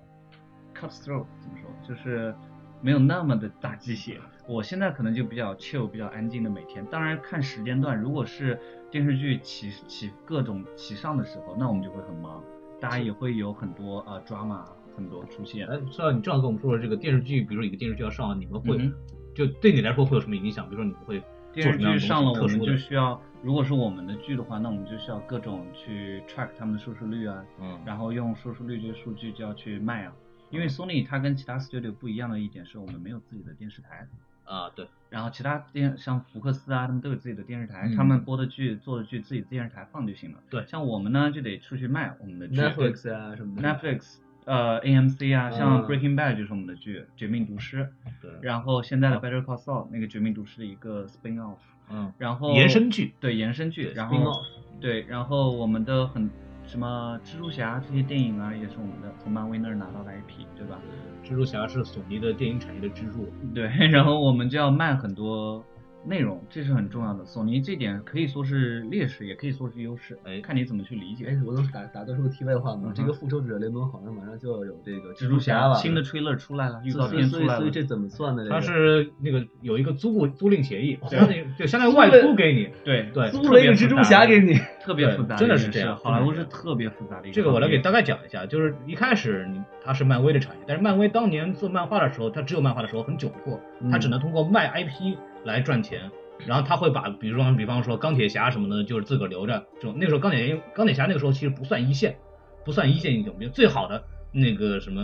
[0.76, 2.34] cutthroat，怎么说，就是
[2.82, 4.20] 没有那么的大鸡血。
[4.48, 6.86] 我现在可能就比较 chill，比较安静的每天。
[6.86, 8.60] 当然看时间段，如果是
[8.92, 12.44] 电视剧起起各种起上的时候，那我们就会很忙，
[12.80, 14.64] 大家也会有很多呃 drama
[15.00, 15.68] 很多出现。
[15.68, 18.94] 哎，知道你正好跟我们说说这个电视剧，比如说一个电视剧要上，你们会、嗯
[19.36, 20.66] 就对你来说会有什么影响？
[20.68, 22.60] 比如说你们会电视剧上了，我们？
[22.60, 30.14] 就需要，如果是我们的剧的话，那我们就需要各种去 track 他们的收视率啊，嗯，然后用收视率这个数据就要去卖啊。
[30.50, 34.06] 因为 Sony 它跟其他 studio 不一样的一点是我们没有自己的电视台，
[34.44, 40.40] 啊，对，然后其他电像福克斯啊，他们都有自己的电视台，嗯他们播的剧、做的剧自己电视台放就行了。
[40.50, 43.62] 对像我们呢就得出去卖我们的剧 Netflix 啊什么的。
[43.62, 44.18] Netflix
[44.50, 45.88] 呃 AMC 啊，像嗯。
[45.88, 47.84] Breaking Bad 就是我们的剧《绝命毒师》，
[48.22, 51.58] 对，然后现在的 Better Call Saul 那个《绝命毒师》的一个 spin off，
[51.92, 54.42] 嗯，然后延伸剧，对延伸剧，然后
[54.82, 56.30] 对，然后我们的很
[56.66, 60.80] 什么蜘蛛侠这些电影啊，也是我们的从漫威那儿拿到的 IP，对吧？
[61.24, 65.64] 蜘蛛侠是索尼的电影产业的支柱，对， 然后我们就要卖很多
[66.06, 67.26] 内容，这是很重要的。
[67.26, 71.26] 索尼这点可以说是劣势，也可以说是优势，哎看你怎么去理解。
[71.28, 72.84] 哎，我能打打断说个题外话吗？
[72.86, 75.76] 嗯这个复仇者联盟好像马上就要有这个蜘蜘蛛侠了？
[75.76, 77.56] 新的 trailer 出来了，预告所以所片出来了。
[77.56, 78.44] 以所以这怎么算的？
[78.44, 84.60] 这个它是那个有一个租雇租赁协议，对相当于 就相当于外租给你，对对租了一个蜘蛛侠给你。
[84.82, 87.36] 特别复杂真的是这样好莱坞是特别复杂的一个。
[87.36, 93.60] 这个我来给大概讲一下，就是一开始你它是漫威的产业，但是漫威当年做漫画的时候，它只有漫画的时候很窘迫，
[93.92, 96.12] 它嗯只能通过卖 IP 来赚钱。
[96.48, 99.66] 然后他会把，比如说，比方说钢铁侠什么的，就是自个儿留着。
[99.82, 102.18] 就那个时候钢铁侠，钢铁侠那个时候其实不算一线，
[102.64, 105.02] 不算一线英雄，比如最好的那个什么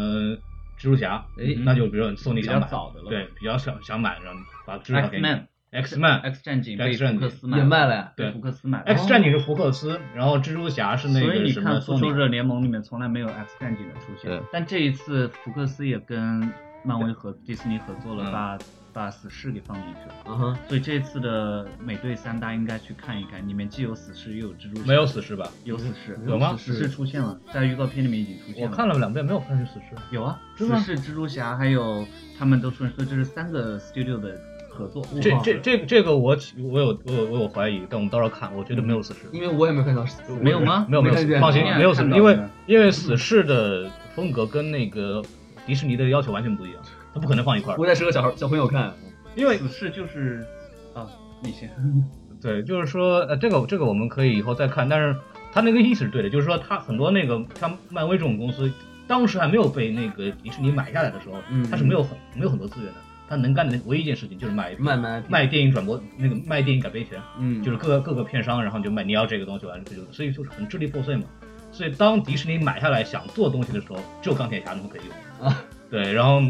[0.79, 3.09] 蜘蛛侠，哎那就比如说索尼比想买，较早的了。
[3.09, 5.23] 对，比较想想买，然后把蜘蛛侠给你。
[5.23, 8.85] Man X Man X 战警被福克斯卖了呀对福克斯买了。
[8.85, 11.99] X 战警是福克斯，然后蜘蛛侠是那所以你个什么看，复。
[11.99, 16.49] 仇者联盟里面从来没有 X 战警的出现对，但这一次福克斯也跟
[16.85, 18.57] 漫威和迪士尼合作了，嗯把
[18.95, 20.15] 把死侍给放进去了。
[20.25, 24.87] 嗯哼，所以这次的美队三大应该去看一看，里面既有死侍又有蜘蛛侠。
[24.87, 25.45] 没有死侍吧？
[25.65, 28.73] 有死侍，有吗死侍出现了，在预告片里面已经出现了我。
[28.73, 30.15] 看了两遍，没有看见死侍。
[30.15, 32.07] 有啊，真的死侍、蜘蛛侠还有
[32.39, 35.05] 他们都出现，所以这是三个 studio 的合作。
[35.21, 39.19] 这这这个这个我我有我有我有怀疑，但我们到时候看，我觉得没有死侍。
[39.33, 45.21] 因为我也没看到死，没有吗没有没有放心没有死侍，因为因为死侍的风格跟那个
[45.65, 46.81] 迪士尼的要求完全不一样，
[47.15, 47.77] 他不可能放一块儿。
[47.77, 48.93] 不太适合小孩小朋友看。
[49.35, 50.45] 因为是就是
[50.93, 51.09] 啊，
[51.41, 51.69] 你先。
[52.41, 55.15] 对，就是说呃这个这个我们可以以后再看，但是
[55.51, 58.71] 他那个意思是对的，就是说他很多那个像漫威这种公司，
[59.07, 62.99] 当时还没有被那个迪士尼买下来的时候，嗯他是没有很没有很多资源的。
[63.27, 71.23] 他能干的唯一一件事情就是卖卖卖卖电影转播那个卖电影改编权，嗯，就是各个各个片商，然后就卖你要这个东西完了这就，所以就是很支离破碎嘛。
[71.71, 75.57] 所以当迪士尼买下来想做东西的时候，只有钢铁侠那么可以用啊。
[75.95, 76.41] 对，然后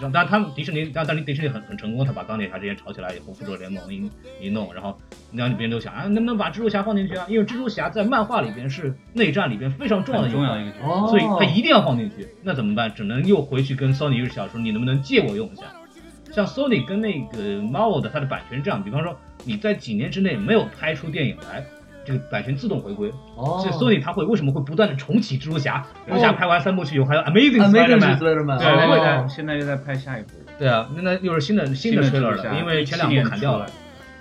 [0.00, 4.98] 当然他们迪士尼，当然迪士尼很很成功，他把钢铁侠这些炒起来以后，复仇者联盟一一弄，然后
[5.32, 7.24] 让别人都想啊，能不能把蜘蛛侠放进去啊？
[7.28, 10.84] 因为蜘蛛侠在漫画里边是内战里边非常重要的很重要一个角色。
[10.86, 12.26] 哦，所以他一定要放进去。
[12.42, 12.92] 那怎么办？
[12.92, 15.66] 只能又回去跟 Sony 想说，你能不能借我用一下？
[16.32, 21.64] 像 Sony 跟那个 Marvel 的它的版权是这样，比方说你在几年之内没有拍出电影来，
[22.10, 23.10] 这个版权自动回归。
[23.36, 25.86] 哦，所以 Sony 它会为什么会不断的重启蜘蛛侠？
[26.08, 28.18] 蜘蛛侠拍完三部曲以后还有 Amazing Spider-Man。
[28.18, 33.66] 对现会在现在又在拍下一部，对啊，那那又是新的新的 trailer 了，因为前两部砍掉了。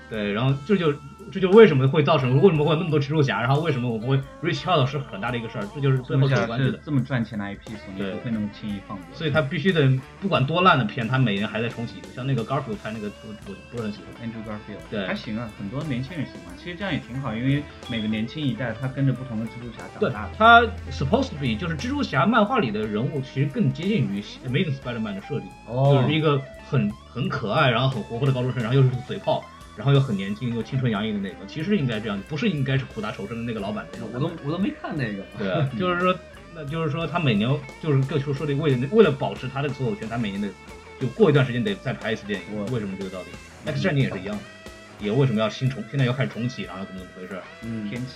[0.09, 0.91] 对，然后这就
[1.31, 6.79] 这就为什么会造成为什么会有那么多蜘蛛侠，然后为什么我们会 reach out 是很大的一个事儿，这就是最后是有关系的。
[6.83, 9.05] 这么赚钱的 IP，索尼不会那么轻易放过。
[9.13, 9.87] 所以他必须得
[10.21, 11.95] 不管多烂的片，他每年还在重启。
[12.15, 14.27] 像那个 Garfield 拍那个，我我不是很喜欢。
[14.27, 16.55] Andrew Garfield 对还行啊，很多年轻人喜欢。
[16.57, 20.31] 其实这样也挺好，因为每个年轻一代他跟着不同的蜘蛛侠长大的。
[20.37, 20.61] 他
[20.91, 29.43] supposed to be 就是蜘蛛侠漫画里的人物，其实更接近于 Amazing Spider-Man 的设定，哦就是一个很很可爱，然后很活泼的高中生，然后又是嘴炮，
[29.79, 34.09] 然后又很年轻又青春洋溢的那个，其实应该这样，不是应该是苦大仇深的那个老板那种。
[34.13, 35.23] 我都我都没看那个。
[35.37, 36.13] 对啊，就是说，
[36.53, 37.49] 那就是说他每年
[37.81, 40.49] 就是各处说的为了为了保持他的所有权，他每年得
[40.99, 42.47] 就过一段时间得再拍一次电影。
[42.57, 43.27] 我为什么这个道理
[43.71, 44.43] ？X 战警也是一样的，
[44.99, 47.41] 也为什么要新重，现在要开始重启，然后怎么怎么回事？
[47.61, 48.15] 嗯，天启，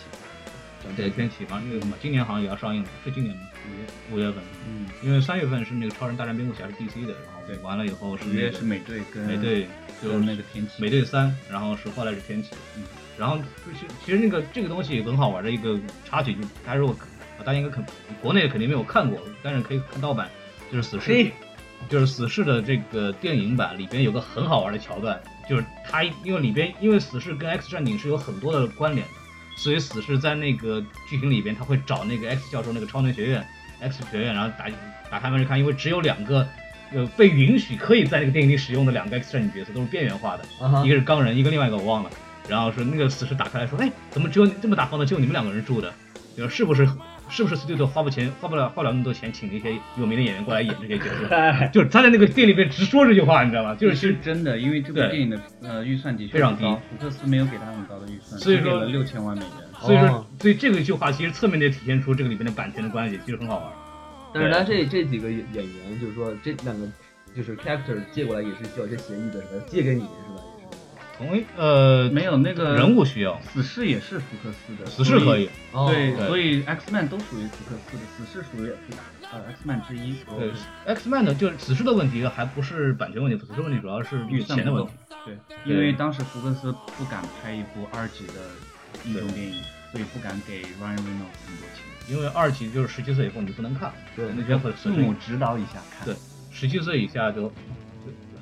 [0.97, 3.41] 对，天启好像那个什么，今年好像也要上映了，是今年吗？
[3.63, 9.67] 五月，五月份，嗯，因为三月份是那个超人大战蝙蝠侠是 DC 的，然后对完了以后是五月个是美队跟美队，
[10.01, 12.83] 就是那个天启，美队三，然后是后来是天启，嗯，
[13.17, 16.95] 然后其实其实那个这个东西很好玩的一个插曲，就大家如果
[17.39, 17.83] 大家应该肯
[18.21, 20.29] 国内肯定没有看过，但是可以看盗版，
[20.71, 21.11] 就是死侍。
[21.11, 21.31] 嘿，
[21.89, 29.13] 就是死侍的这个电影版里边有个很好玩的桥段，就是它因为里边因为死侍跟 X 战警是有很多的关联的，
[29.55, 33.45] 所以死侍在那个剧情里边他会找那个 X 教授那个超能学院
[33.79, 34.65] X 学院，然后打
[35.09, 36.47] 打开门去看，因为只有两个。
[36.95, 40.45] 呃，被允许可以在那个电影里使用的两个 X 战警角色都是边缘化的，
[40.85, 42.09] 一个是钢人，一个另外一个我忘了。
[42.47, 45.91] 然后说那个死侍打开来说，哎，怎么只有这么大方的，只有你们两个人住的？
[46.37, 46.87] 就是是不是
[47.29, 51.27] 是不是 studio 花不钱花不了花不了那么多钱，请那些有名的演员过来演这些角色？
[51.73, 53.75] 就是他在那个店里边直说这句话，你知道吗？
[53.75, 59.51] 就是其实真的，因为这部电影的呃预算的确非常低，福克斯没有给他很高的预算，所以给了六千万美元。
[59.81, 63.65] 所以说哦，所以这个句话其实侧面的体现出这个里面的版权的关系，其实很好玩。
[64.33, 66.87] 但是他这这几个演演员，就是说这两个
[67.35, 69.65] 就是 character 借过来也是需要一些协议的，是吧？
[69.67, 70.05] 借给你是
[70.35, 70.41] 吧？
[71.17, 78.71] 同一呃没有那个人物需要，死侍也是福克斯的，死侍可以，哦对，所以 X Man 都属于福克斯的，死侍属于
[79.31, 80.15] 呃 X Man 之一。
[80.37, 80.51] 对
[80.85, 84.91] X Man 的，就是死侍的问题还不是版权问题，死侍问题主要是预算的问题。。
[85.25, 88.33] 对，因为当时福克斯不敢拍一部二级的
[89.05, 91.83] 英雄电影，所以不敢给 Ryan Reynolds 很多钱。
[92.09, 96.05] 因为二级就是十七岁以后你就不能看，对那就会父母指导一下看。
[96.05, 96.15] 对
[96.51, 97.53] 十七岁以下就就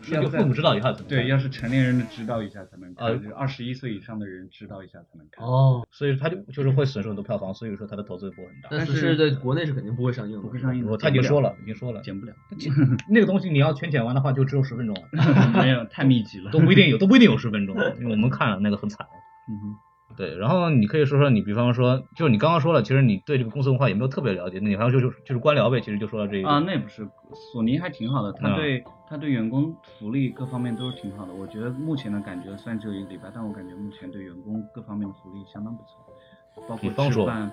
[0.10, 5.46] 要父母指导一下才能看对，要是成年人的指导一下才能看，呃就是二十一岁以上的人指导一下才能看。
[5.46, 8.70] 哦，所以他就就是会损失很多票房，所以说他的投资不会很大。
[8.72, 12.34] 但是是在国内是肯定不会上映的，不会上映的，我他已经说了，已经说了，剪不了，
[13.10, 16.52] 那个东西你要全剪完的话，就只有十分钟了， 没有太密集了。
[16.52, 19.06] 都不一定有，都不一定有十分钟，因为我们看了那个很惨。
[19.50, 19.76] 嗯哼，
[20.16, 27.08] 对，然后你可以说说你，比方说，就是你刚刚说了，其实你对这个公司文化也没有特别了解，那你好像就就就是官僚呗，其实就说到这一个啊，那也不是，
[27.54, 31.34] 索尼还挺好的，他嗯对他对员工福利各方面都是挺好的。
[31.34, 37.52] 我觉得目前的感觉虽然只有一个礼拜，但我感觉目前对员工各方面的福利相当不错，包括吃饭，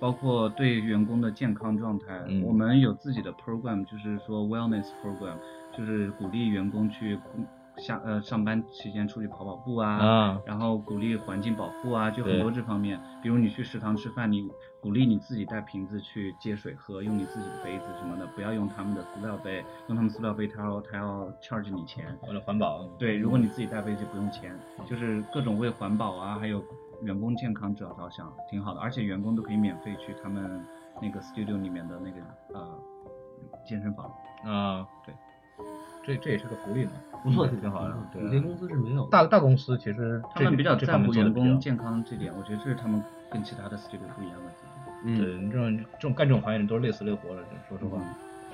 [0.00, 2.22] 包括对员工的健康状态。
[2.28, 5.36] 嗯我们有自己的 program，就是说 wellness program，
[5.76, 7.46] 就是鼓励员工去工
[7.78, 9.98] 下呃上班期间出去跑跑步啊，
[10.46, 13.00] 然后鼓励环境保护啊，就很多这方面。
[13.22, 14.48] 比如你去食堂吃饭，你
[14.80, 22.16] 鼓励你自己带瓶子去接水喝，用你自己的杯子什么的，不要用他们的塑料杯，用他们塑料杯他要他要 charge 你钱。
[22.28, 24.56] 为了环保，对，如果你自己带杯就不用钱，
[24.86, 26.62] 就是各种为环保啊，还有
[27.02, 28.80] 员工健康着着想，挺好的。
[28.80, 30.64] 而且员工都可以免费去他们
[31.02, 32.20] 那个 studio 里面的那个
[32.54, 32.78] 呃
[33.66, 34.06] 健身房。
[34.44, 35.14] 啊，对，
[36.06, 36.90] 这这也是个福利嘛，
[37.22, 37.96] 不错，挺好的。
[38.12, 39.10] 对有些公司是没有的。
[39.10, 44.94] 大大公司其实他们比较在乎员工健康这点，我觉得这是他们跟其他的 studio 不一样的地方。
[45.06, 47.98] 嗯，对，这种这种干这种行业的人都是累死累活的，说实话，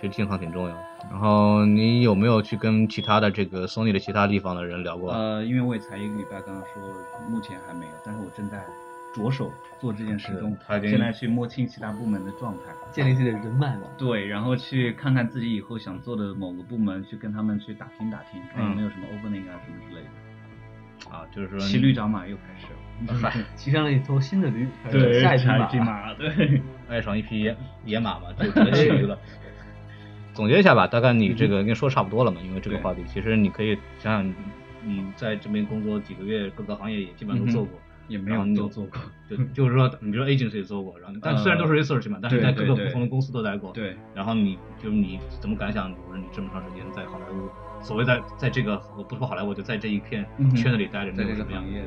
[0.01, 0.75] 其实健康挺重要。
[1.11, 5.13] 然后你有没有去跟其他的这个 Sony 的其他地方的人聊过？
[5.13, 6.83] 呃，因为我也才一个礼拜，刚刚说
[7.29, 8.65] 目前还没有，但是我正在
[9.15, 12.73] 着手做这件事中他已经现在去摸清其他部门的状态。
[12.93, 13.83] 建立自己的人脉嘛。
[13.97, 21.11] 对，然后去看看自己以后想做的某个部门，去跟他们去打听打听，看有没有什么 opening 啊什么之类的。
[21.11, 22.67] 啊，就是说骑驴找马又开始
[23.25, 24.69] 了， 骑上了一头新的驴，
[25.21, 25.85] 下一匹下马。
[25.85, 27.57] 马，对， 爱上一匹野
[27.87, 29.19] 野马嘛，就骑驴了。
[30.35, 34.35] 总结一下吧，大概你这个跟你说差不多了嘛，因为这个话题，其实你可以想想，
[34.85, 37.81] 你在这边工作几个月，各个行业也基本上都做过，
[38.11, 39.01] 也没有你都做过。
[39.31, 45.89] 就就是说，你比如说 agency 也做过，然后但虽然都是 research 嘛，但是在各个不同的公司都待过，对，然后你就你怎么感想？
[45.95, 47.49] 比如说你这么长时间在好莱坞，
[47.81, 51.85] 所谓在在这个我不说好莱坞，就在这一片圈子里待着，你在这个行业，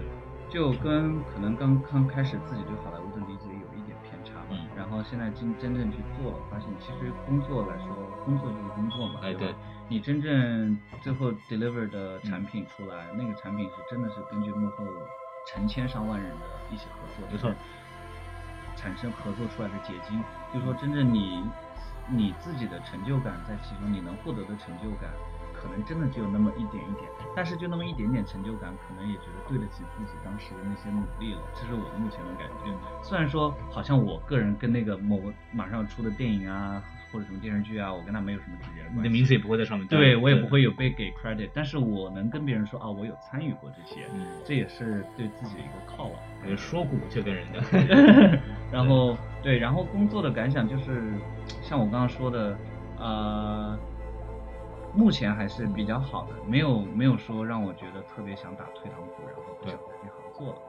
[0.49, 4.47] 就跟可能刚刚开始自己对好莱坞的理解有一点偏差吧。
[4.51, 7.87] 嗯然后现在真真正去做了，发现其实工作来说，
[8.25, 9.19] 工作就是工作嘛。
[9.21, 9.53] 哎对吧。
[9.89, 14.83] 你真正最后 deliver 的产品出来，那个产品是真的是根据幕后
[15.45, 17.55] 成千上万人的一起合作，就是，
[18.75, 20.23] 产生合作出来的结晶。
[20.53, 21.43] 就是说，真正你
[22.07, 25.11] 你自己的成就感在其中，你能获得的成就感，
[25.63, 27.09] 可能真的只有那么一点一点。
[27.35, 31.41] 但是就那么一点点成就感，可能也觉得对得起自己当时的那些努力了。
[31.55, 32.71] 这是我目前的感觉。
[33.01, 39.01] 虽然说好像我个人跟那个某个马上要出的电影啊，或者什么电视剧啊，我跟他没有什么直接的关系。
[39.01, 39.87] 你的名字也不会在上面。
[39.87, 46.47] 对我也不会有被给 credit，但是我能跟别人说啊，我有参与过这些，嗯这也是对自己的一个犒劳。
[46.47, 47.59] 也，说过就跟人家。
[48.71, 51.01] 然后对，然后工作的感想就是，
[51.63, 52.55] 像我刚刚说的，
[52.99, 53.79] 呃，
[54.95, 60.59] 目前还是比较好的，没有没有说让我觉得特别想打退堂鼓，然后不想在这行做了，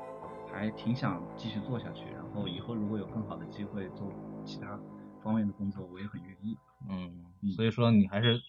[0.50, 2.06] 还挺想继续做下去。
[2.12, 4.10] 然后以后如果有更好的机会做
[4.44, 4.78] 其他
[5.22, 6.56] 方面的工作，我也很愿意。
[6.88, 8.40] 嗯，所以说你还是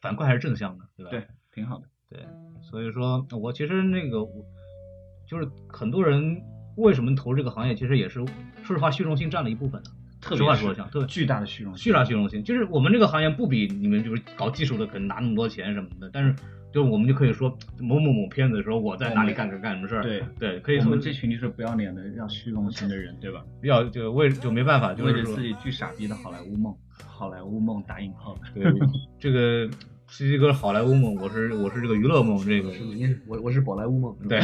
[0.00, 1.10] 反馈还是正向的，对吧？
[1.10, 1.86] 对，挺好的。
[2.08, 2.24] 对，
[2.62, 4.44] 所以说我其实那个我
[5.26, 6.40] 就是很多人
[6.76, 8.24] 为什么投这个行业，其实也是
[8.62, 9.90] 说实话虚荣心占了一部分的。
[10.24, 11.84] 特实话别是说讲，对，巨大的虚荣心。
[11.84, 16.34] 巨大虚荣心，就是我们这个行业不比你们就是搞技术的可能拿那么多钱什么的，但是
[16.72, 20.22] 就我们就可以说某某某片子说我在哪里干干干什么事儿，对。
[20.38, 23.44] 对，可以说我们这群就是不要脸的、要虚荣心的人，对吧？
[23.62, 26.74] 要就为就没办法，就是说为了自己巨傻逼的好莱坞梦，
[27.06, 28.34] 好莱坞梦打引号。
[28.54, 28.64] 对
[29.20, 29.68] 这个
[30.08, 32.70] 西西哥好莱坞梦，我是我是这个娱乐梦，这个。
[33.26, 34.40] 我我是宝莱坞梦，对，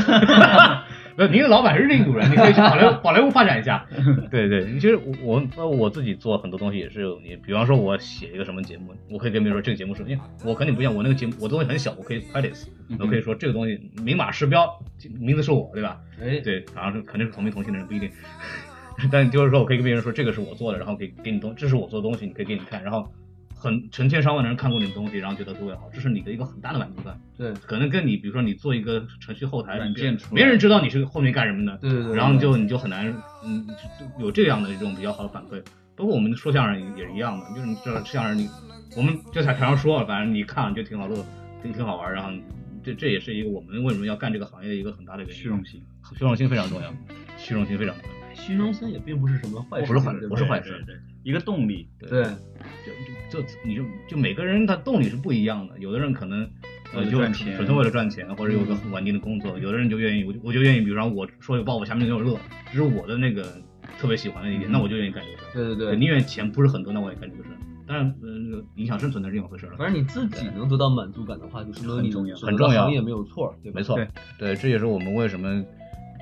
[1.20, 3.86] 那您的老板是印度人，你可以去宝莱坞 宝莱坞发展一下。
[4.32, 12.68] 对对，其实我我我自己做很多东西也是有你，比方说我写一个什么节目，我可以跟别人说这个节目是，因为我肯定不一样，我那个节目我东西很小，我可以 credits，
[12.98, 14.66] 我可以说这个东西明码实标，
[15.18, 16.00] 名字是我，对吧？
[16.22, 18.10] 哎，对，当然是肯定是同名同姓的人不一定，
[19.12, 23.12] 但就是说我可以跟别人说这个是我做的，然后给给你东，这是我做的东西，你可以给你看，然后
[23.60, 27.20] 很成千上万的人看过你的东西，然后觉得特别好，这是你的一个很大的满足感。
[27.36, 33.06] 对可能跟你比如说你做一个程序后台软件出没人知道你是后面干什么的，对对对然后你就你就很难，
[33.44, 33.66] 嗯，
[34.18, 35.62] 有这样的一种比较好的反馈。
[35.94, 38.48] 包括我们说相声也是一样的，就是你这相声你，
[38.96, 41.22] 我们就在台上说，反正你看了就挺好乐，
[41.62, 42.30] 挺挺好玩，然后
[42.82, 45.36] 这这也是一个我们为什么要干这个行业的一个很大的原因。
[45.36, 45.82] 虚荣心，
[46.16, 46.90] 虚荣心非常重要，
[47.36, 48.34] 虚荣心非常重要。
[48.34, 51.88] 虚荣心也并不是什么坏事，不是坏事不是坏事对对，一个动力。
[51.98, 52.24] 对，
[53.30, 56.48] 就就就你就就每个人他动力是不一样的，有的人可能
[56.94, 63.42] 呃就纯粹为了赚钱，或者有个很稳定的工作，有的人就愿意，我就我就愿意，比如说我说一个抱负，下面就有乐，这是我的那个
[63.98, 65.52] 特别喜欢的一点，那我就愿意干这个事儿。
[65.52, 67.56] 对对对，宁愿钱不是很多，那我也干这个事儿。
[67.86, 69.72] 当然，呃，影响生存的是另一回事了。
[69.76, 73.76] 反正你自己能得到满足感的话，就是很重要很重要行业没有错，对吧？
[73.80, 74.06] 没错对，
[74.38, 75.64] 对，这也是我们为什么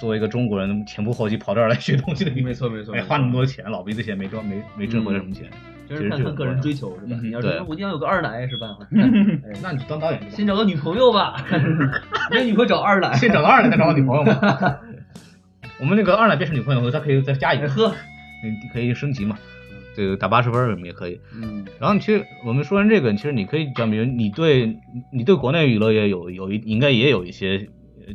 [0.01, 2.31] 作为一个中国人前仆后继跑这儿来学东西的。
[2.43, 5.47] 没错没错花那么多钱，老鼻子钱没赚，没没挣回来什么钱。
[5.89, 7.17] 就是看看个人追求是吧？
[7.19, 8.77] 嗯你要是说我一定要有个二奶是吧？
[9.63, 11.43] 那你就当导演，先找个女朋友吧，
[12.31, 13.15] 没女朋友找二奶。
[13.15, 14.39] 先找个二奶，再找个女朋友嘛。
[15.81, 17.95] 我们那个二奶变成女朋友后，他可以再加一个，呵，
[18.43, 19.39] 你可以升级嘛。
[19.97, 21.19] 这个打八十分什么也可以。
[21.35, 24.79] 嗯，然后其实我们说完这个，其实你可以讲，比如你对
[25.11, 27.63] 你对国内娱乐也有有一应该也有一些呃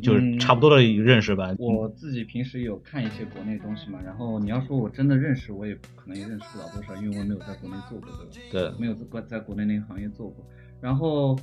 [0.00, 1.54] 就是嗯差不多的认识吧？
[1.58, 8.08] 我自己平时有看一些国内东西嘛，然后你要说我真的认识，我也可能也认识不了多少，因为我没有在国内做过，
[8.50, 8.72] 对吧？
[8.76, 10.44] 对没有在在国内那个行业做过。
[10.80, 11.38] 然后，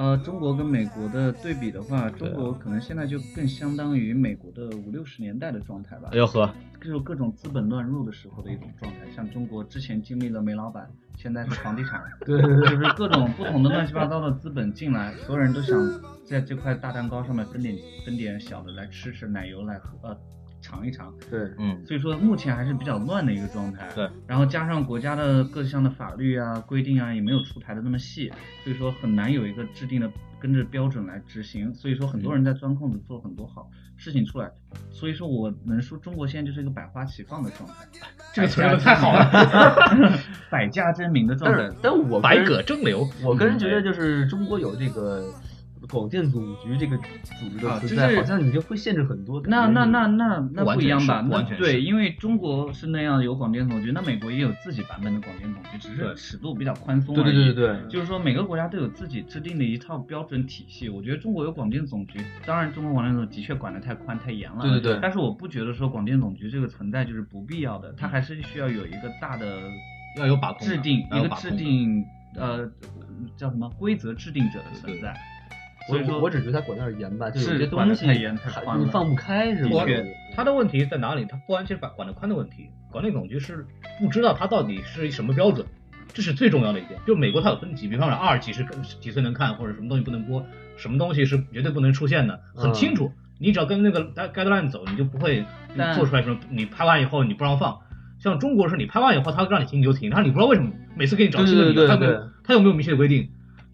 [0.00, 6.08] 呃，中国跟美国的对比的话，中国可能现在就更相当于美国的五六十年代的状态吧。
[6.12, 15.78] 哎呦呵，就是各种资本乱入的时候的一种状态，像中国之前经历了煤老板，现在是房地产， 对对对，就是各种不同的乱七八糟的资本进来，所有人都想
[16.24, 17.76] 在这块大蛋糕上面分点
[18.06, 20.16] 分点小的来吃吃奶油来喝呃
[20.60, 23.88] 尝一尝，对，嗯，所以说目前还是比较乱的一个状态。
[23.94, 28.30] 对，然后加上国家的各项的法律啊规定啊也没有出台的那么细，
[28.62, 34.50] 所以说很难有一个制定的跟着标准来执行，所以说很多人在钻空子做很多好事情出来，
[34.90, 37.86] 所以说我能说中国现在就是一个百花齐放的状态，
[38.32, 39.30] 这个词用的太好了，
[40.50, 41.76] 百家争鸣的状态但是。
[41.82, 43.08] 但我个百舸争流。
[43.22, 45.32] 我个人觉得就是中国有这个
[45.88, 49.40] 广电总局这个组织的存在，啊就是好像你就会限制很多。
[49.46, 51.22] 那那那那那不一样吧？
[51.58, 60.88] 对，因为中国是那样有广电总局，那美国也有自己版本的广电总局，只是尺度比较宽松对对而已对对对，就是说每个国家都有自己制定的一套标准体系。
[60.88, 64.62] 我觉得中国有广电总局，当然中国广电总局的确管得太宽太严了。
[64.62, 69.46] 对对对但是我不觉得说广电总局这个存在就是不必要的，它还是需要有一个大的
[70.18, 72.04] 要有把控制定，一个制定
[72.36, 72.68] 呃
[73.36, 75.16] 叫什么规则制定者的存在。
[75.90, 78.34] 我所以说我只觉得他管得有点严吧，就有些是管得东西太严
[78.78, 79.84] 你放不开是吧？
[79.84, 81.24] 的确他的问题在哪里？
[81.24, 83.66] 他不完全是管管得宽的问题，管理总局是
[84.00, 85.66] 不知道他到底是什么标准，
[86.12, 86.98] 这是最重要的一点。
[87.06, 88.64] 就美国它有分级，比方说二级是
[89.00, 90.44] 几岁能看，或者什么东西不能播，
[90.76, 93.10] 什么东西是绝对不能出现的，很清楚。
[93.38, 95.44] 你只要跟那个 guideline 走，你就不会
[95.76, 96.38] 但做出来什么。
[96.50, 97.78] 你拍完以后你不让放，
[98.18, 103.30] 像中国是你拍完以后他让你停你就停，然后你不知道为什么每次给你找新的理由，他有没有对他有没有明确的规定？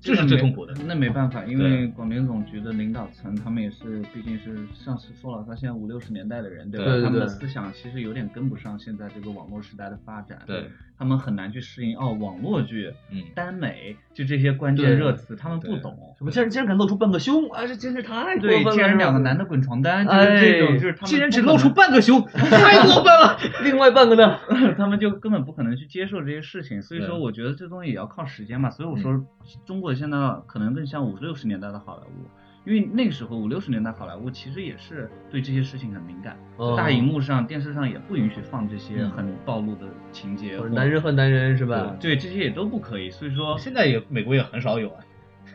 [0.06, 0.72] 这是最痛苦的。
[0.86, 6.86] 那没办法，因为广电总局的领导层，他们也是，毕竟是上次说了，他现在五六十年代的人，对吧？
[6.86, 15.96] 对对他们的思想其实有点跟不上现在这个网络时代的发展，对，他们很难去适应哦，网络剧、嗯，耽美，就这些关键热词，他们不懂。
[16.18, 18.72] 什么竟然竟然敢露出半个胸，啊，这真是太过对，分了。
[18.72, 23.36] 竟然两个男的滚床单，就是哎这种，就是他们竟然只露出半个胸， 太过分了。
[23.64, 24.38] 另外半个呢？
[24.76, 28.70] 他们就根本不可能去接受这些事情，所以说我觉得这东西也要靠时间嘛。
[28.70, 29.26] 所以我说，嗯
[29.64, 30.16] 中国现在
[30.46, 32.28] 可能更像五六十年代的好莱坞，
[32.64, 41.96] 因为那个时候五六十年代好莱坞其实也是对这些事情很敏感，哦大荧幕上、电视上也不允许放这些嗯很暴露的情节，男人和男人是吧？
[41.98, 43.10] 对这些也都不可以。
[43.10, 45.00] 所以说，现在也美国也很少有啊，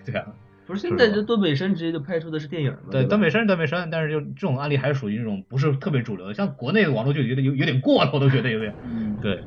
[0.06, 0.26] 对啊。
[0.68, 2.78] 不是现在这断背山直接就拍出的是电影吗。
[2.92, 8.74] 对，吧断背山是断背山，但是就这种案例还是属于那种不是特别主流的，像国内的网络剧有点有有点过了，我都觉得有点。
[8.86, 9.44] 嗯，对，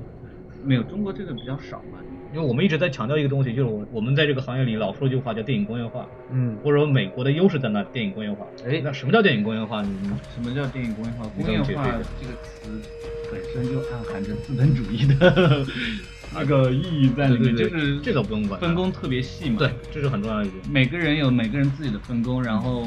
[0.64, 1.98] 没有中国这个比较少嘛。
[2.32, 7.80] 因为我们一直在强调一个东西，就是我我们在这个行业里老说一句话叫电影工业化，嗯，或者说美国的优势在哪？
[7.84, 8.44] 电影工业化。
[8.66, 9.82] 哎那什么叫电影工业化？
[9.82, 9.88] 你
[10.34, 11.28] 什么叫电影工业化？
[11.28, 11.86] 工业化
[12.20, 12.82] 这个词
[13.30, 15.64] 本身就暗含着资本主义的
[16.34, 19.58] 那个意义在里面，就是这个不用管分工特别细嘛。
[19.58, 20.60] 对，这是很重要的一点。
[20.68, 22.84] 每个人有每个人自己的分工，然后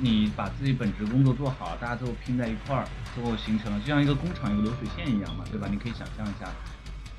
[0.00, 5.68] 你把自己本职工作做好，大家都拼在一块儿，最后形成了就像一个工厂一个流水线一样嘛，对吧？
[5.70, 6.50] 你可以想象一下。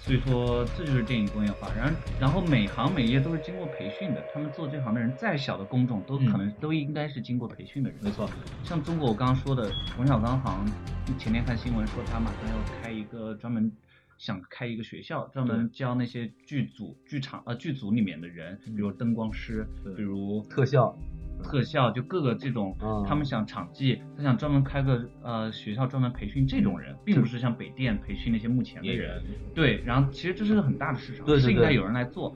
[0.08, 1.70] 所以说，这就是电影工业化。
[1.76, 8.02] 然后，然后每行每业都是经过培训的，他们做这行的人，再小的工种都可能、都应该是经过培训的人。
[8.02, 8.30] 没错，
[8.64, 13.70] 像中国我刚刚说的冯小刚，好像前天看新闻说他马上要开一个专门
[14.18, 20.98] 想开一个学校，专门教那些剧组、剧场呃剧组里面的人，比如灯光师，比如特效，
[21.44, 29.22] 特效，就各个这种，嗯他们想场记，他想专门开个呃学校专门培训这种人，并不是像北电培训那些目前的人。
[29.54, 32.36] 对，然后其实这是个很大的市场，对对对是应该有人来做。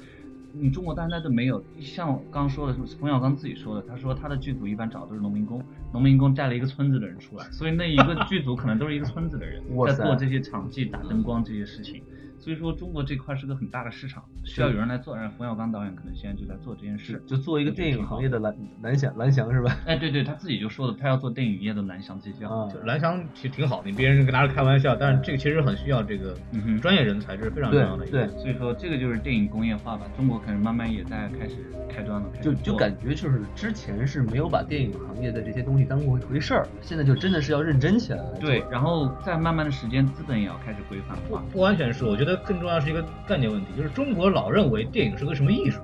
[0.53, 12.03] 你中国到现在都没有，像我刚刚说的，冯小刚自己说的，他说他的剧组一般找的都是农民工，农民工带了一个村子的人出来，所以那一个剧组可能都是一个村子的人在做这些场记、打灯光这些事情。
[12.41, 15.15] 所以说中国这块是个很大的市场，需要有人来做。
[15.15, 17.21] 然后冯小刚导演可能现在就在做这件事。
[17.27, 19.77] 就做一个电影行业的蓝蓝翔蓝翔是吧？
[19.85, 22.49] 哎，对对，他自己就说的，他要做电影业的蓝翔技校。
[22.49, 38.37] 啊，蓝翔其实挺好，你别人跟大家开玩笑，但是这个其实很需要这个嗯哼专业人才，这是非常重要的一对点。，所以说这个就是电影工业化吧，中国可能慢慢也在开始开端了，就就感觉就是之前是没有把电影行业的这些东西当过一回事儿，现在就真的是要认真起来了。
[38.39, 41.43] 对，然后再慢慢的时间，资本也要开始规范化。
[41.51, 45.79] 不完全是，我觉得更重要是一个概念问题，就是中国老认为电影是个什么艺术，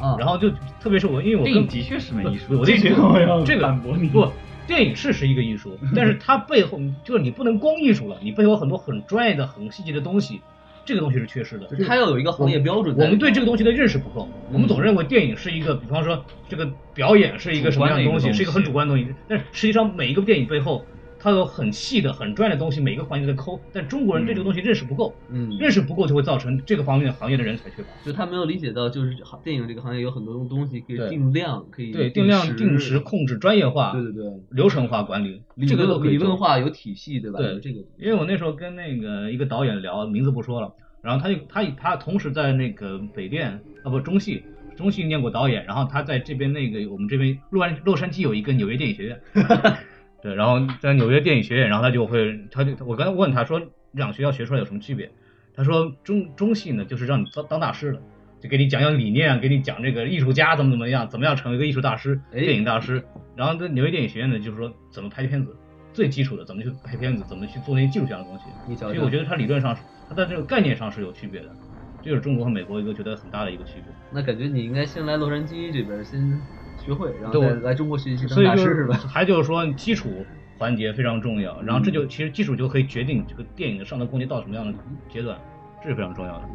[0.00, 4.08] 啊，然后就特别是我，因为我跟电影的确是门艺术，我的意思这个我要这个反驳你。
[4.08, 4.28] 不，
[4.66, 10.40] 电影是是一个艺术， 但是它背后就是你不能光艺术了，你背后有很多很专业的、很细节的东西，
[10.84, 11.68] 这个东西是缺失的。
[11.86, 20.84] 它要有一个行业标准我们对这个东西的认识不够，我们总认为电影是一个，比方说这个表演是一个什么样的东西是一个很主观的东西，但是实际上每一个电影背后。
[21.22, 27.88] 它有很细的、很专业的东西，每一个环节在抠，但中国人对这个东西认识不够，嗯，认识不够就会造成这个方面行业的人才缺乏。
[28.02, 37.38] 就他没有理解到，就是行电影这个行业有很多东西可以定量，可以对，定量、定时、控制、专业化，对对对，流程化管理，这个理可以做论化有体系，对吧？
[37.38, 37.60] 对。
[37.60, 44.42] 这个，因为我那时候跟那个一个导演聊，名字不说了，然后他就他他同时在那个北电啊不中戏
[44.76, 49.20] 中戏念过导演，然后他在这边那个我们这边洛杉洛杉矶有一个纽约电影学院，
[50.22, 53.60] 对，然后在纽约电影学院，然后他就会他就我刚才问他说
[53.92, 55.10] 两学校学出来有什么区别，
[55.54, 58.02] 他说中中戏呢就是让你当当大师的。
[58.40, 63.04] 就给你讲讲理念，给你讲这个艺术家怎么怎么样，怎么样成为一个艺术大师、哎电影大师。
[63.36, 65.54] 然后在纽约电影学院呢，就是说怎么拍片子，
[65.92, 68.44] 最基础的怎么去拍片子，怎么去做那些技术性的东西。
[68.66, 71.50] 你瞧瞧所以我觉得它理论上是，它在这个概念上是有区别的，
[72.02, 73.94] 这就是中国和美国一个觉得很大的一个区别。
[74.10, 76.40] 那感觉你应该先来洛杉矶这边先
[76.80, 78.96] 学会，然后来中国学习当所以就是吧？
[79.08, 80.24] 还就是说基础
[80.58, 84.72] 环节非常重要，然后这嗯就其实基础就可以决定这个电影的上的空间到什么样的
[85.08, 85.38] 阶段，
[85.82, 86.48] 这是非常重要的。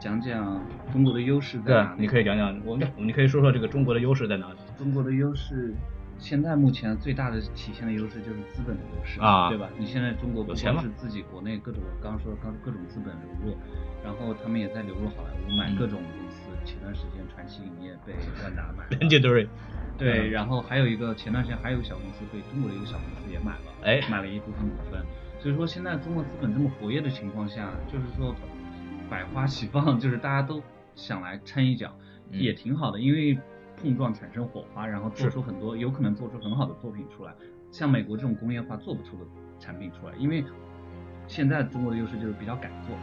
[0.00, 0.60] 讲讲
[0.92, 2.02] 中国的优势在哪里？
[2.02, 4.56] 你可以讲讲，我们你可以说说这个中国的优势在哪里？
[4.78, 5.74] 中国的优势，
[6.18, 9.68] 现在目前最大的体现的优势就是资本的优势啊对吧？
[9.76, 13.56] 你现在中国不光是自己国内各种，刚刚说刚各种资本流入，
[14.04, 15.98] 然后他们也在流入好莱坞买嗯各种。
[16.68, 18.12] 前段时间传奇影业被
[18.42, 19.48] 万达买了， Legendary，
[19.96, 20.30] 对，嗯。
[20.30, 24.02] 然后还有一个前段时间还有一个小公司被中国的一个小公司也买了，哎。
[24.10, 25.00] 买了一部分股份。
[25.40, 28.34] 所以说现在中国资本这么活跃的情况下，就是说
[29.08, 30.62] 百花齐放，就是大家都
[30.94, 31.96] 想来掺一脚，
[32.30, 32.38] 嗯。
[32.38, 33.38] 也挺好的，因为
[33.80, 37.32] 碰撞产生火花，然后做出很多有可能做出很好的作品出来。
[37.70, 39.24] 像美国这种工业化做不出的
[39.58, 40.44] 产品出来，因为
[41.26, 42.96] 现在中国的优势就是比较敢做，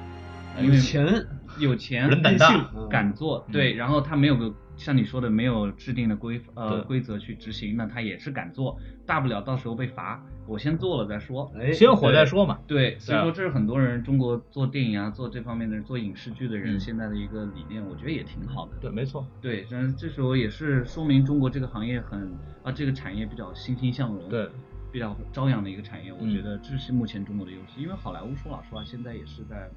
[0.62, 1.26] 有钱，
[1.60, 11.51] 有钱，人胆大敢做，对，然后他没有个像你说的没有制定的规呃规则去执行，那他也是敢做，大不了到时候被罚，我先做了再说。
[11.58, 12.60] 哎，先火再说嘛。
[12.68, 18.74] 对，所以说这是很多人中国做电影啊、做这方面的人、做影视剧的人嗯现在的一个理念，我觉得也挺好的。
[18.82, 19.26] 对，没错。
[19.41, 22.34] 对，这这时候也是说明中国这个行业很
[22.64, 24.49] 啊，这个产业比较欣欣向荣，对，
[24.91, 26.12] 比较朝阳的一个产业。
[26.12, 29.70] 我嗯觉得这是目前中国的优势，因为好莱坞说老实话，现在也是在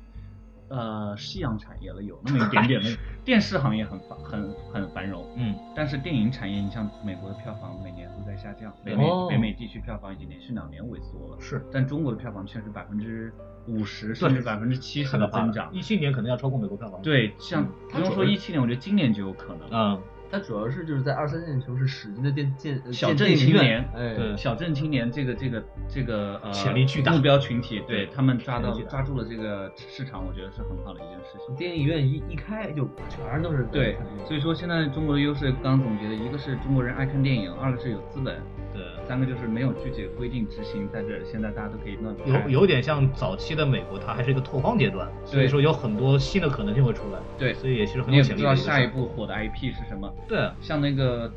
[0.69, 2.91] 呃夕阳产业了，有那么一点点的
[3.25, 13.33] 电视行业很繁很很繁荣，嗯，但是电影产业，你像美国的票房每年都在下降，北美、哦北美地区票房已经连续两年萎缩了，是但中国的票房却是百分之
[13.66, 15.73] 五十甚至百分之七十的增长。
[15.75, 19.69] 一七年可能要超过美国票房。，对，像嗯不用说一七年，我觉得今年就有可能。
[19.71, 20.01] 嗯，
[20.31, 31.55] 它主要是就是在二三线城市使劲的建建呃小镇青年哎，对小镇青年这个这个这个呃潜力巨大目标群体，对对他们抓到抓住了这个市场，我觉得是很好的一件事情。
[31.57, 38.41] 电影院一一开就全都是对所以说现在中国的优势刚总结的，一个是中国人爱看电影，二个是有资本，
[38.79, 47.18] 对，三个就是没有具体的规定执行在这儿，现在大家都可以乱拍有有点像早期的美国，它还是一个拓荒阶段，所以说有很多新的可能性会出来。
[47.37, 48.55] 对所以也其实很你也不知道。
[48.55, 51.31] 下一步火的 IP 是什么，对啊，像那个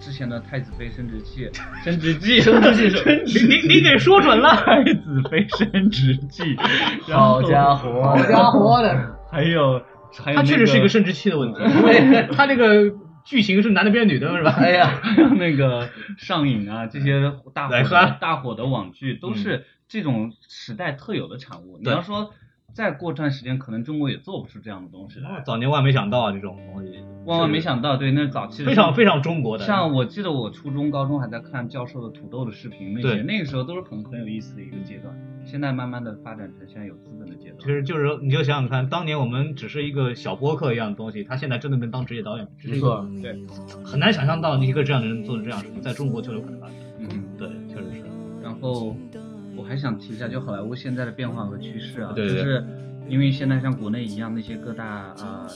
[0.00, 1.48] 之前的太子妃生殖器，
[1.84, 2.90] 生殖器，生殖
[3.24, 4.56] 器，你你你得说准了。
[4.66, 6.56] 太子妃生殖器，
[7.12, 9.80] 好家伙，好家伙的，还有
[10.18, 10.88] 还有它确实是一个。
[10.88, 12.92] 生殖器的问题， 因为它这个
[13.24, 14.52] 剧情是男的变女的，是吧？
[14.58, 21.78] 哎呀，还 有那个上瘾啊，这些 大火大火的网剧都是这种时代特有的产物。
[21.82, 22.32] 你要说
[22.72, 25.42] 再过段时间，可能中国也做不出这样的东西来。
[25.44, 29.64] 早年万没想到啊，这种东西万万没想到，对，那是早期的非常非常中国的。
[29.64, 35.14] 像我记得我初中、高中还在看教授的土豆的视频，那些那个时候都是很很有意思的一个阶段。
[35.44, 37.58] 现在慢慢的发展成现在有资本的阶段。
[37.60, 43.36] 其实就是你就想想看，当年我们只是一个小播客一样的东西，他现在真的能当职业导演，这是一个，对，
[43.84, 46.76] 很难想象到一个这样的人做的这样的事情，在中国就有可能发生。
[46.98, 47.08] 嗯。
[47.36, 48.04] 对，确实是。
[48.42, 48.96] 然后
[49.62, 52.42] 我还想提一下，就好莱坞现在的变化和趋势啊，对对对。
[52.42, 52.66] 就是
[53.08, 55.48] 因为现在像国内一样，那些各大啊、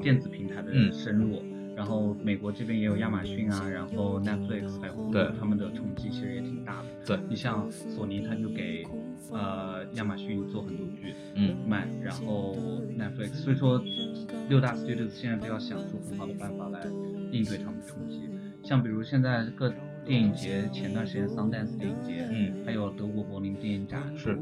[0.00, 0.90] 电子平台的嗯。
[0.90, 1.42] 深入，
[1.76, 6.88] 然后美国这边也有亚马逊啊，然后 Netflix 还有他们的冲击其实也挺大的。
[7.04, 7.18] 对。
[7.28, 8.82] 你像索尼，他就给
[9.30, 12.56] 呃亚马逊做很多剧嗯，卖，然后
[12.98, 13.78] Netflix，所以说
[14.48, 16.80] 六大 studios 现在都要想出很好的办法来
[17.30, 18.22] 应对他们的冲击。
[18.62, 19.70] 像比如现在各
[20.04, 24.38] 电影节，前段时间 Sundance 电影节，嗯，还有德国柏林电影展，是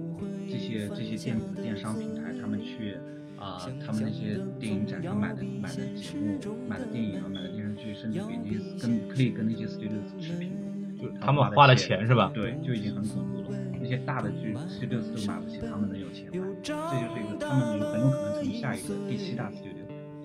[0.48, 2.96] 这些这些电子电商平台，他们去
[3.38, 6.38] 啊、他们那些电影展上买的买的节目、
[6.68, 10.50] 买的电影啊、买的电视剧，甚至比那些跟可以跟那些 studios 持平。
[10.98, 12.32] 就是他们花的钱是吧？
[12.34, 13.58] 对，就已经很恐怖了。
[13.80, 19.77] 那些大的剧，studios 都买不起，他们能有钱买，这就是一个他们很有可能成为下一个第七大 studio，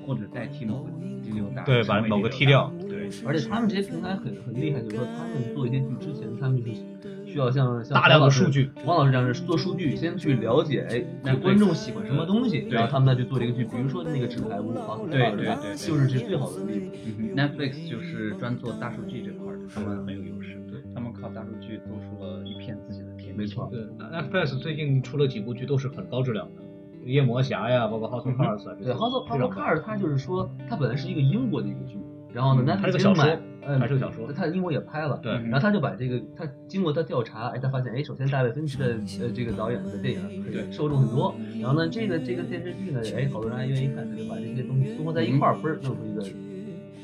[0.05, 0.89] 或者代替某个
[1.23, 2.71] 第六大，对把某个踢掉。
[2.87, 6.81] 对，而且他们这些平台很很厉害，就是说他们做一些剧之前，他们就是
[7.25, 13.63] 需要像像大量的数据，王老师这样是做数据，先去了解，哎，那观众喜欢什么东西，然后他们再去做这个剧。
[13.63, 16.89] 比如说那个纸牌屋啊，对对对对就是这是最好的例子。
[17.35, 23.37] Netflix 就是专做大数据这块儿的，他们很有优势，对他们靠大数据做出了一片自己的天地。
[23.37, 26.61] 没错对，Netflix 最近出了几部剧都是很高质量的，
[27.05, 31.97] 夜魔侠呀，包括 House of Cards 啊，这对些，House of House of Cards 它就是说，它本来是一个英国的一个剧，
[32.33, 38.87] 然后呢嗯它是个小说买呃还是个小说他英国也拍了，对然后他就把这个他经过他调查，哎，他发现，哎，首先大卫芬奇的
[39.21, 46.23] 呃这个导演的电影对受众很多，然后呢，这个这个电视剧呢，哎，好多人还愿意看，他就把这些东西综合在一块儿，不是弄出一个。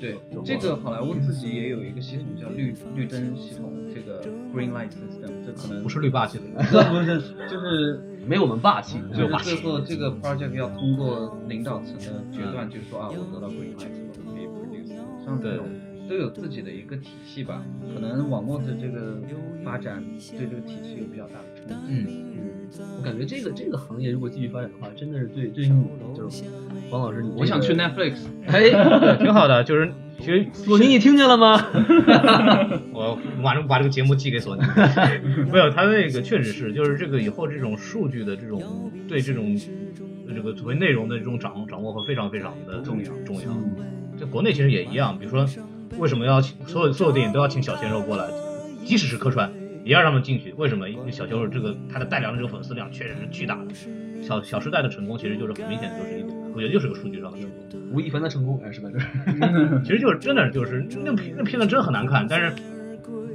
[0.01, 4.21] 对，这个好莱坞自己也有一个系统叫绿绿灯系统，这个
[4.55, 7.19] Green Light System，这可能不是绿霸系统， 不是，
[7.49, 14.93] 就是没有我们霸气，就是没有霸气最后这个 project 要通过领导层的决断，就是说啊，我得到 green light 了，我可以 produce，
[15.25, 15.65] 像这种
[16.09, 17.63] 都有自己的一个体系吧。
[17.93, 19.21] 可能网络的这个
[19.63, 20.03] 发展
[20.37, 21.75] 对这个体系有比较大的冲击。
[21.87, 22.07] 嗯，
[22.97, 25.85] 我感觉这个这个行业如果继续发展的话，真的是对对于你
[26.15, 26.43] 就是
[26.89, 28.15] 王老师，你这个我想去 Netflix，
[28.47, 31.55] 哎， 挺好的，就是其实索尼，你听见了吗？
[32.91, 34.63] 我马上把这个节目寄给索尼。
[35.51, 39.55] 没有，他那个确实是，就是这个以后这种数据的这种对这种
[40.35, 43.55] 这个作为内容的这种掌掌握会非常非常的重要重要。
[44.19, 45.47] 在国内其实也一样，比如说
[45.97, 48.25] 为什么要请所有所有电影都要请小鲜肉过来，
[48.85, 49.51] 即使是客串
[49.83, 50.53] 也要让他们进去。
[50.57, 50.89] 为什么？
[50.89, 53.73] 因为小鲜肉这个他的带量的这个粉丝量确实是巨大的。
[54.21, 57.57] 小小时代的成功其实就是很明显的就是一点，我觉得就是个数据上的成功。
[57.91, 58.89] 吴亦凡的成功，哎，是吧？
[58.93, 62.53] 这是其实就是真的就是那片那片子真很难看，但是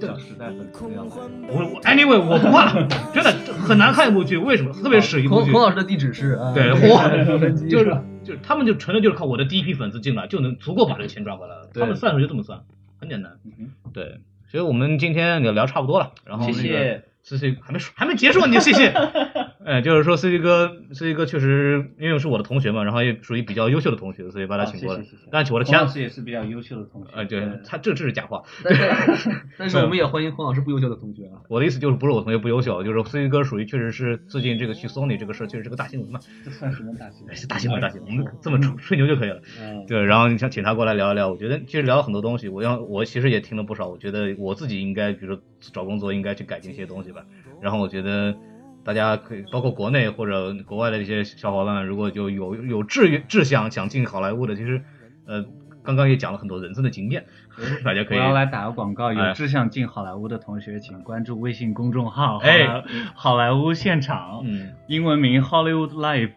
[0.00, 1.06] 小时代粉丝量。
[1.48, 2.70] 我我 anyway 我不怕，
[3.14, 4.72] 真的很难看一部剧，为什么？
[4.74, 12.64] 特别是一部剧孔孔，老师的地址是啊，对，哇哇，洛杉矶就是吧就是他们就纯粹就是靠我的第一批粉丝进来就能足够把这个钱赚回来了，他们算数就这么算，
[12.98, 13.38] 很简单。
[13.44, 17.04] 嗯对，所以我们今天也聊差不多了，然后谢谢。
[17.22, 18.92] 谢谢还没说还没结束，你就谢谢。
[19.64, 25.28] 哎，就是说 C C 哥，C C 哥确实因为是我的同学嘛，然后也属于比较优秀的同学，所以把他请过来好谢谢谢谢。
[25.32, 27.10] 但请我的其他孔老师也是比较优秀的同学。
[27.14, 28.42] 呃，对他这这是假话。
[28.62, 31.40] 但是但是我们也欢迎孔老师不优秀的同学啊。
[31.48, 39.40] 我的意思就是不是我同学不优秀，就是 C C 哥属于确实是最近这个去 Sony 这个事儿确实是个大新闻嘛， 这算什么大新闻大新闻大新闻，我们这么吹吹牛就可以了。
[39.62, 47.24] 嗯，对，然后你想请他过来聊一聊，我觉得其实聊了很多东西，我要我其实也听了不少，我觉得我自己应该，比如说找工作应该去改进一些东西吧。
[47.62, 48.36] 然后我觉得
[48.84, 54.82] 大家可以，包括国内或者国外的一些小伙伴们，如果就有有志志向想进好莱坞的，其实
[55.26, 55.44] 呃
[55.82, 57.26] 刚刚也讲了很多人生的经验，
[57.84, 59.28] 大家可以我要来打个广告，哎。
[59.28, 66.32] 有志向进好莱坞的同学，请关注微信公众号“好哎莱好莱坞现场”，嗯，英文名 Hollywood Life，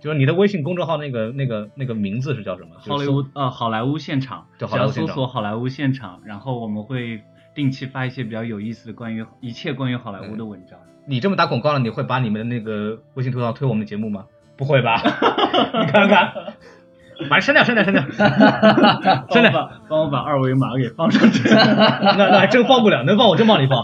[0.00, 2.70] 就是你的微信公众号那个那个那个名字是叫什么？
[2.78, 5.14] 好莱坞呃好莱坞现场，叫只要搜好莱坞现场。
[5.14, 7.22] 索好莱坞现场，然后我们会
[7.54, 10.78] 定期发一些比较有意思的关于一切关于好莱坞的文章。
[11.06, 14.24] 你这么打广告了，你会把你们的那个微信推上推我们的节目吗？
[14.56, 15.00] 不会吧？
[15.02, 16.32] 你看看，
[17.28, 18.02] 把它删掉，删掉，删掉。
[19.30, 21.48] 删掉帮我把帮我把二维码给放上去。
[21.50, 23.82] 那那还真放不了，能放我真帮你放，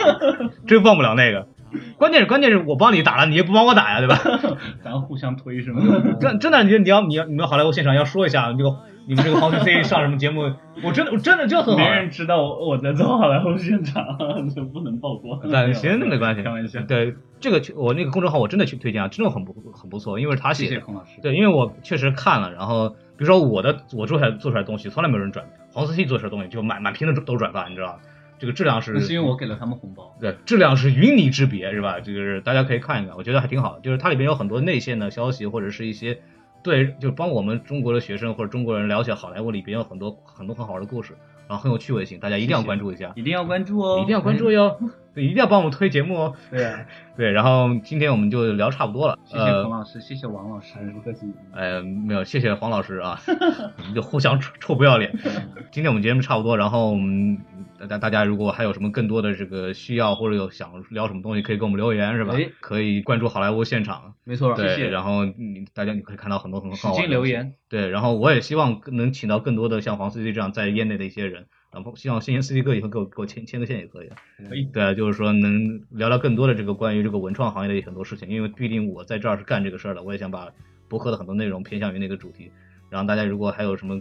[0.67, 1.47] 真放不了那个。
[1.99, 4.19] 关键是关键是我帮你打了，你也不帮我打呀，对吧？
[4.83, 5.83] 咱互相推是吗？
[6.21, 10.53] 真真的，你你要你要你们好莱坞现场要说一下，这个你们这个黄 C C 上什么节目，
[10.83, 11.89] 我真的我真的就很好没。
[11.89, 14.05] 人知道我我在做好莱坞现场，
[14.55, 15.41] 就不能曝光。
[15.53, 16.81] 但行，那没关系，开玩笑。
[16.83, 20.71] 对这个我那个公众号我真的去推荐啊，真的很不很不错，因为是他写的。
[20.77, 21.21] 谢孔老师。
[21.23, 27.99] 对，因为我确实看了，然后比如说我的我做出来做出来的东西，从来没有人转，黄 C C 做出来的东西就满满屏的都是转发，你知道吧？
[28.39, 30.15] 这个质量是是因为我给了他们红包。
[30.21, 32.01] 对，质量是云泥之别，是吧？
[32.01, 33.81] 就是大家可以看一看，我觉得还挺好的。
[33.81, 36.19] 就是它里边有很多内线的消息，或者是一些
[36.63, 41.17] 对，就帮我们中国的学生或者中国人了解好莱坞里边有很多很多很好玩的故事，
[41.49, 44.77] 然后很有趣味性，大家一定要关注一下，一定要关注哦，一定要关注哟，
[45.17, 46.35] 对，一定要帮我们推节目哦。
[46.51, 46.87] 对啊，
[47.17, 51.27] 对，然后今天我们就聊差不多了，谢谢彭老师，谢谢王老师，不客气。
[51.55, 53.19] 呃，没有，谢谢黄老师啊，
[53.79, 55.19] 我们就互相臭臭不要脸。
[55.73, 57.39] 今天我们节目差不多，然后我们，
[57.81, 62.35] 大家大家如果还有什么更多的这个需要，或者有想聊什么东西，可以给我们留言，是吧？
[62.37, 71.47] 哎可以关注好莱坞现场，没错，对，谢然后你大家你可以看到很多很多好玩的东西劲留言，对，然后我也希望能请到更多的像黄 C C 这样在业内的一些人，
[71.77, 74.09] 然后希望新 C C 哥以后给我给我牵牵个线也可以。
[74.73, 80.49] 对，就是说能聊聊更多的这个关于这个文创行业的很多事情，因为毕竟我在这儿是干这个事儿的，我也想把
[80.89, 82.51] 博客的很多内容偏向于那个主题。
[82.89, 84.01] 然后大家如果还有什么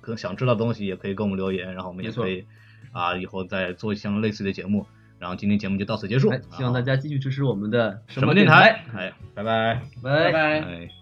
[0.00, 2.46] 更想知道的东西，也可以给我们留言，然后我们也可以
[2.92, 4.86] 啊以后再做相类似的节目。
[5.18, 8.84] 然后今天节目就到此结束哎，，希望大家家继续支持我们的什么电电台？
[8.96, 11.01] 哎，拜拜，拜拜。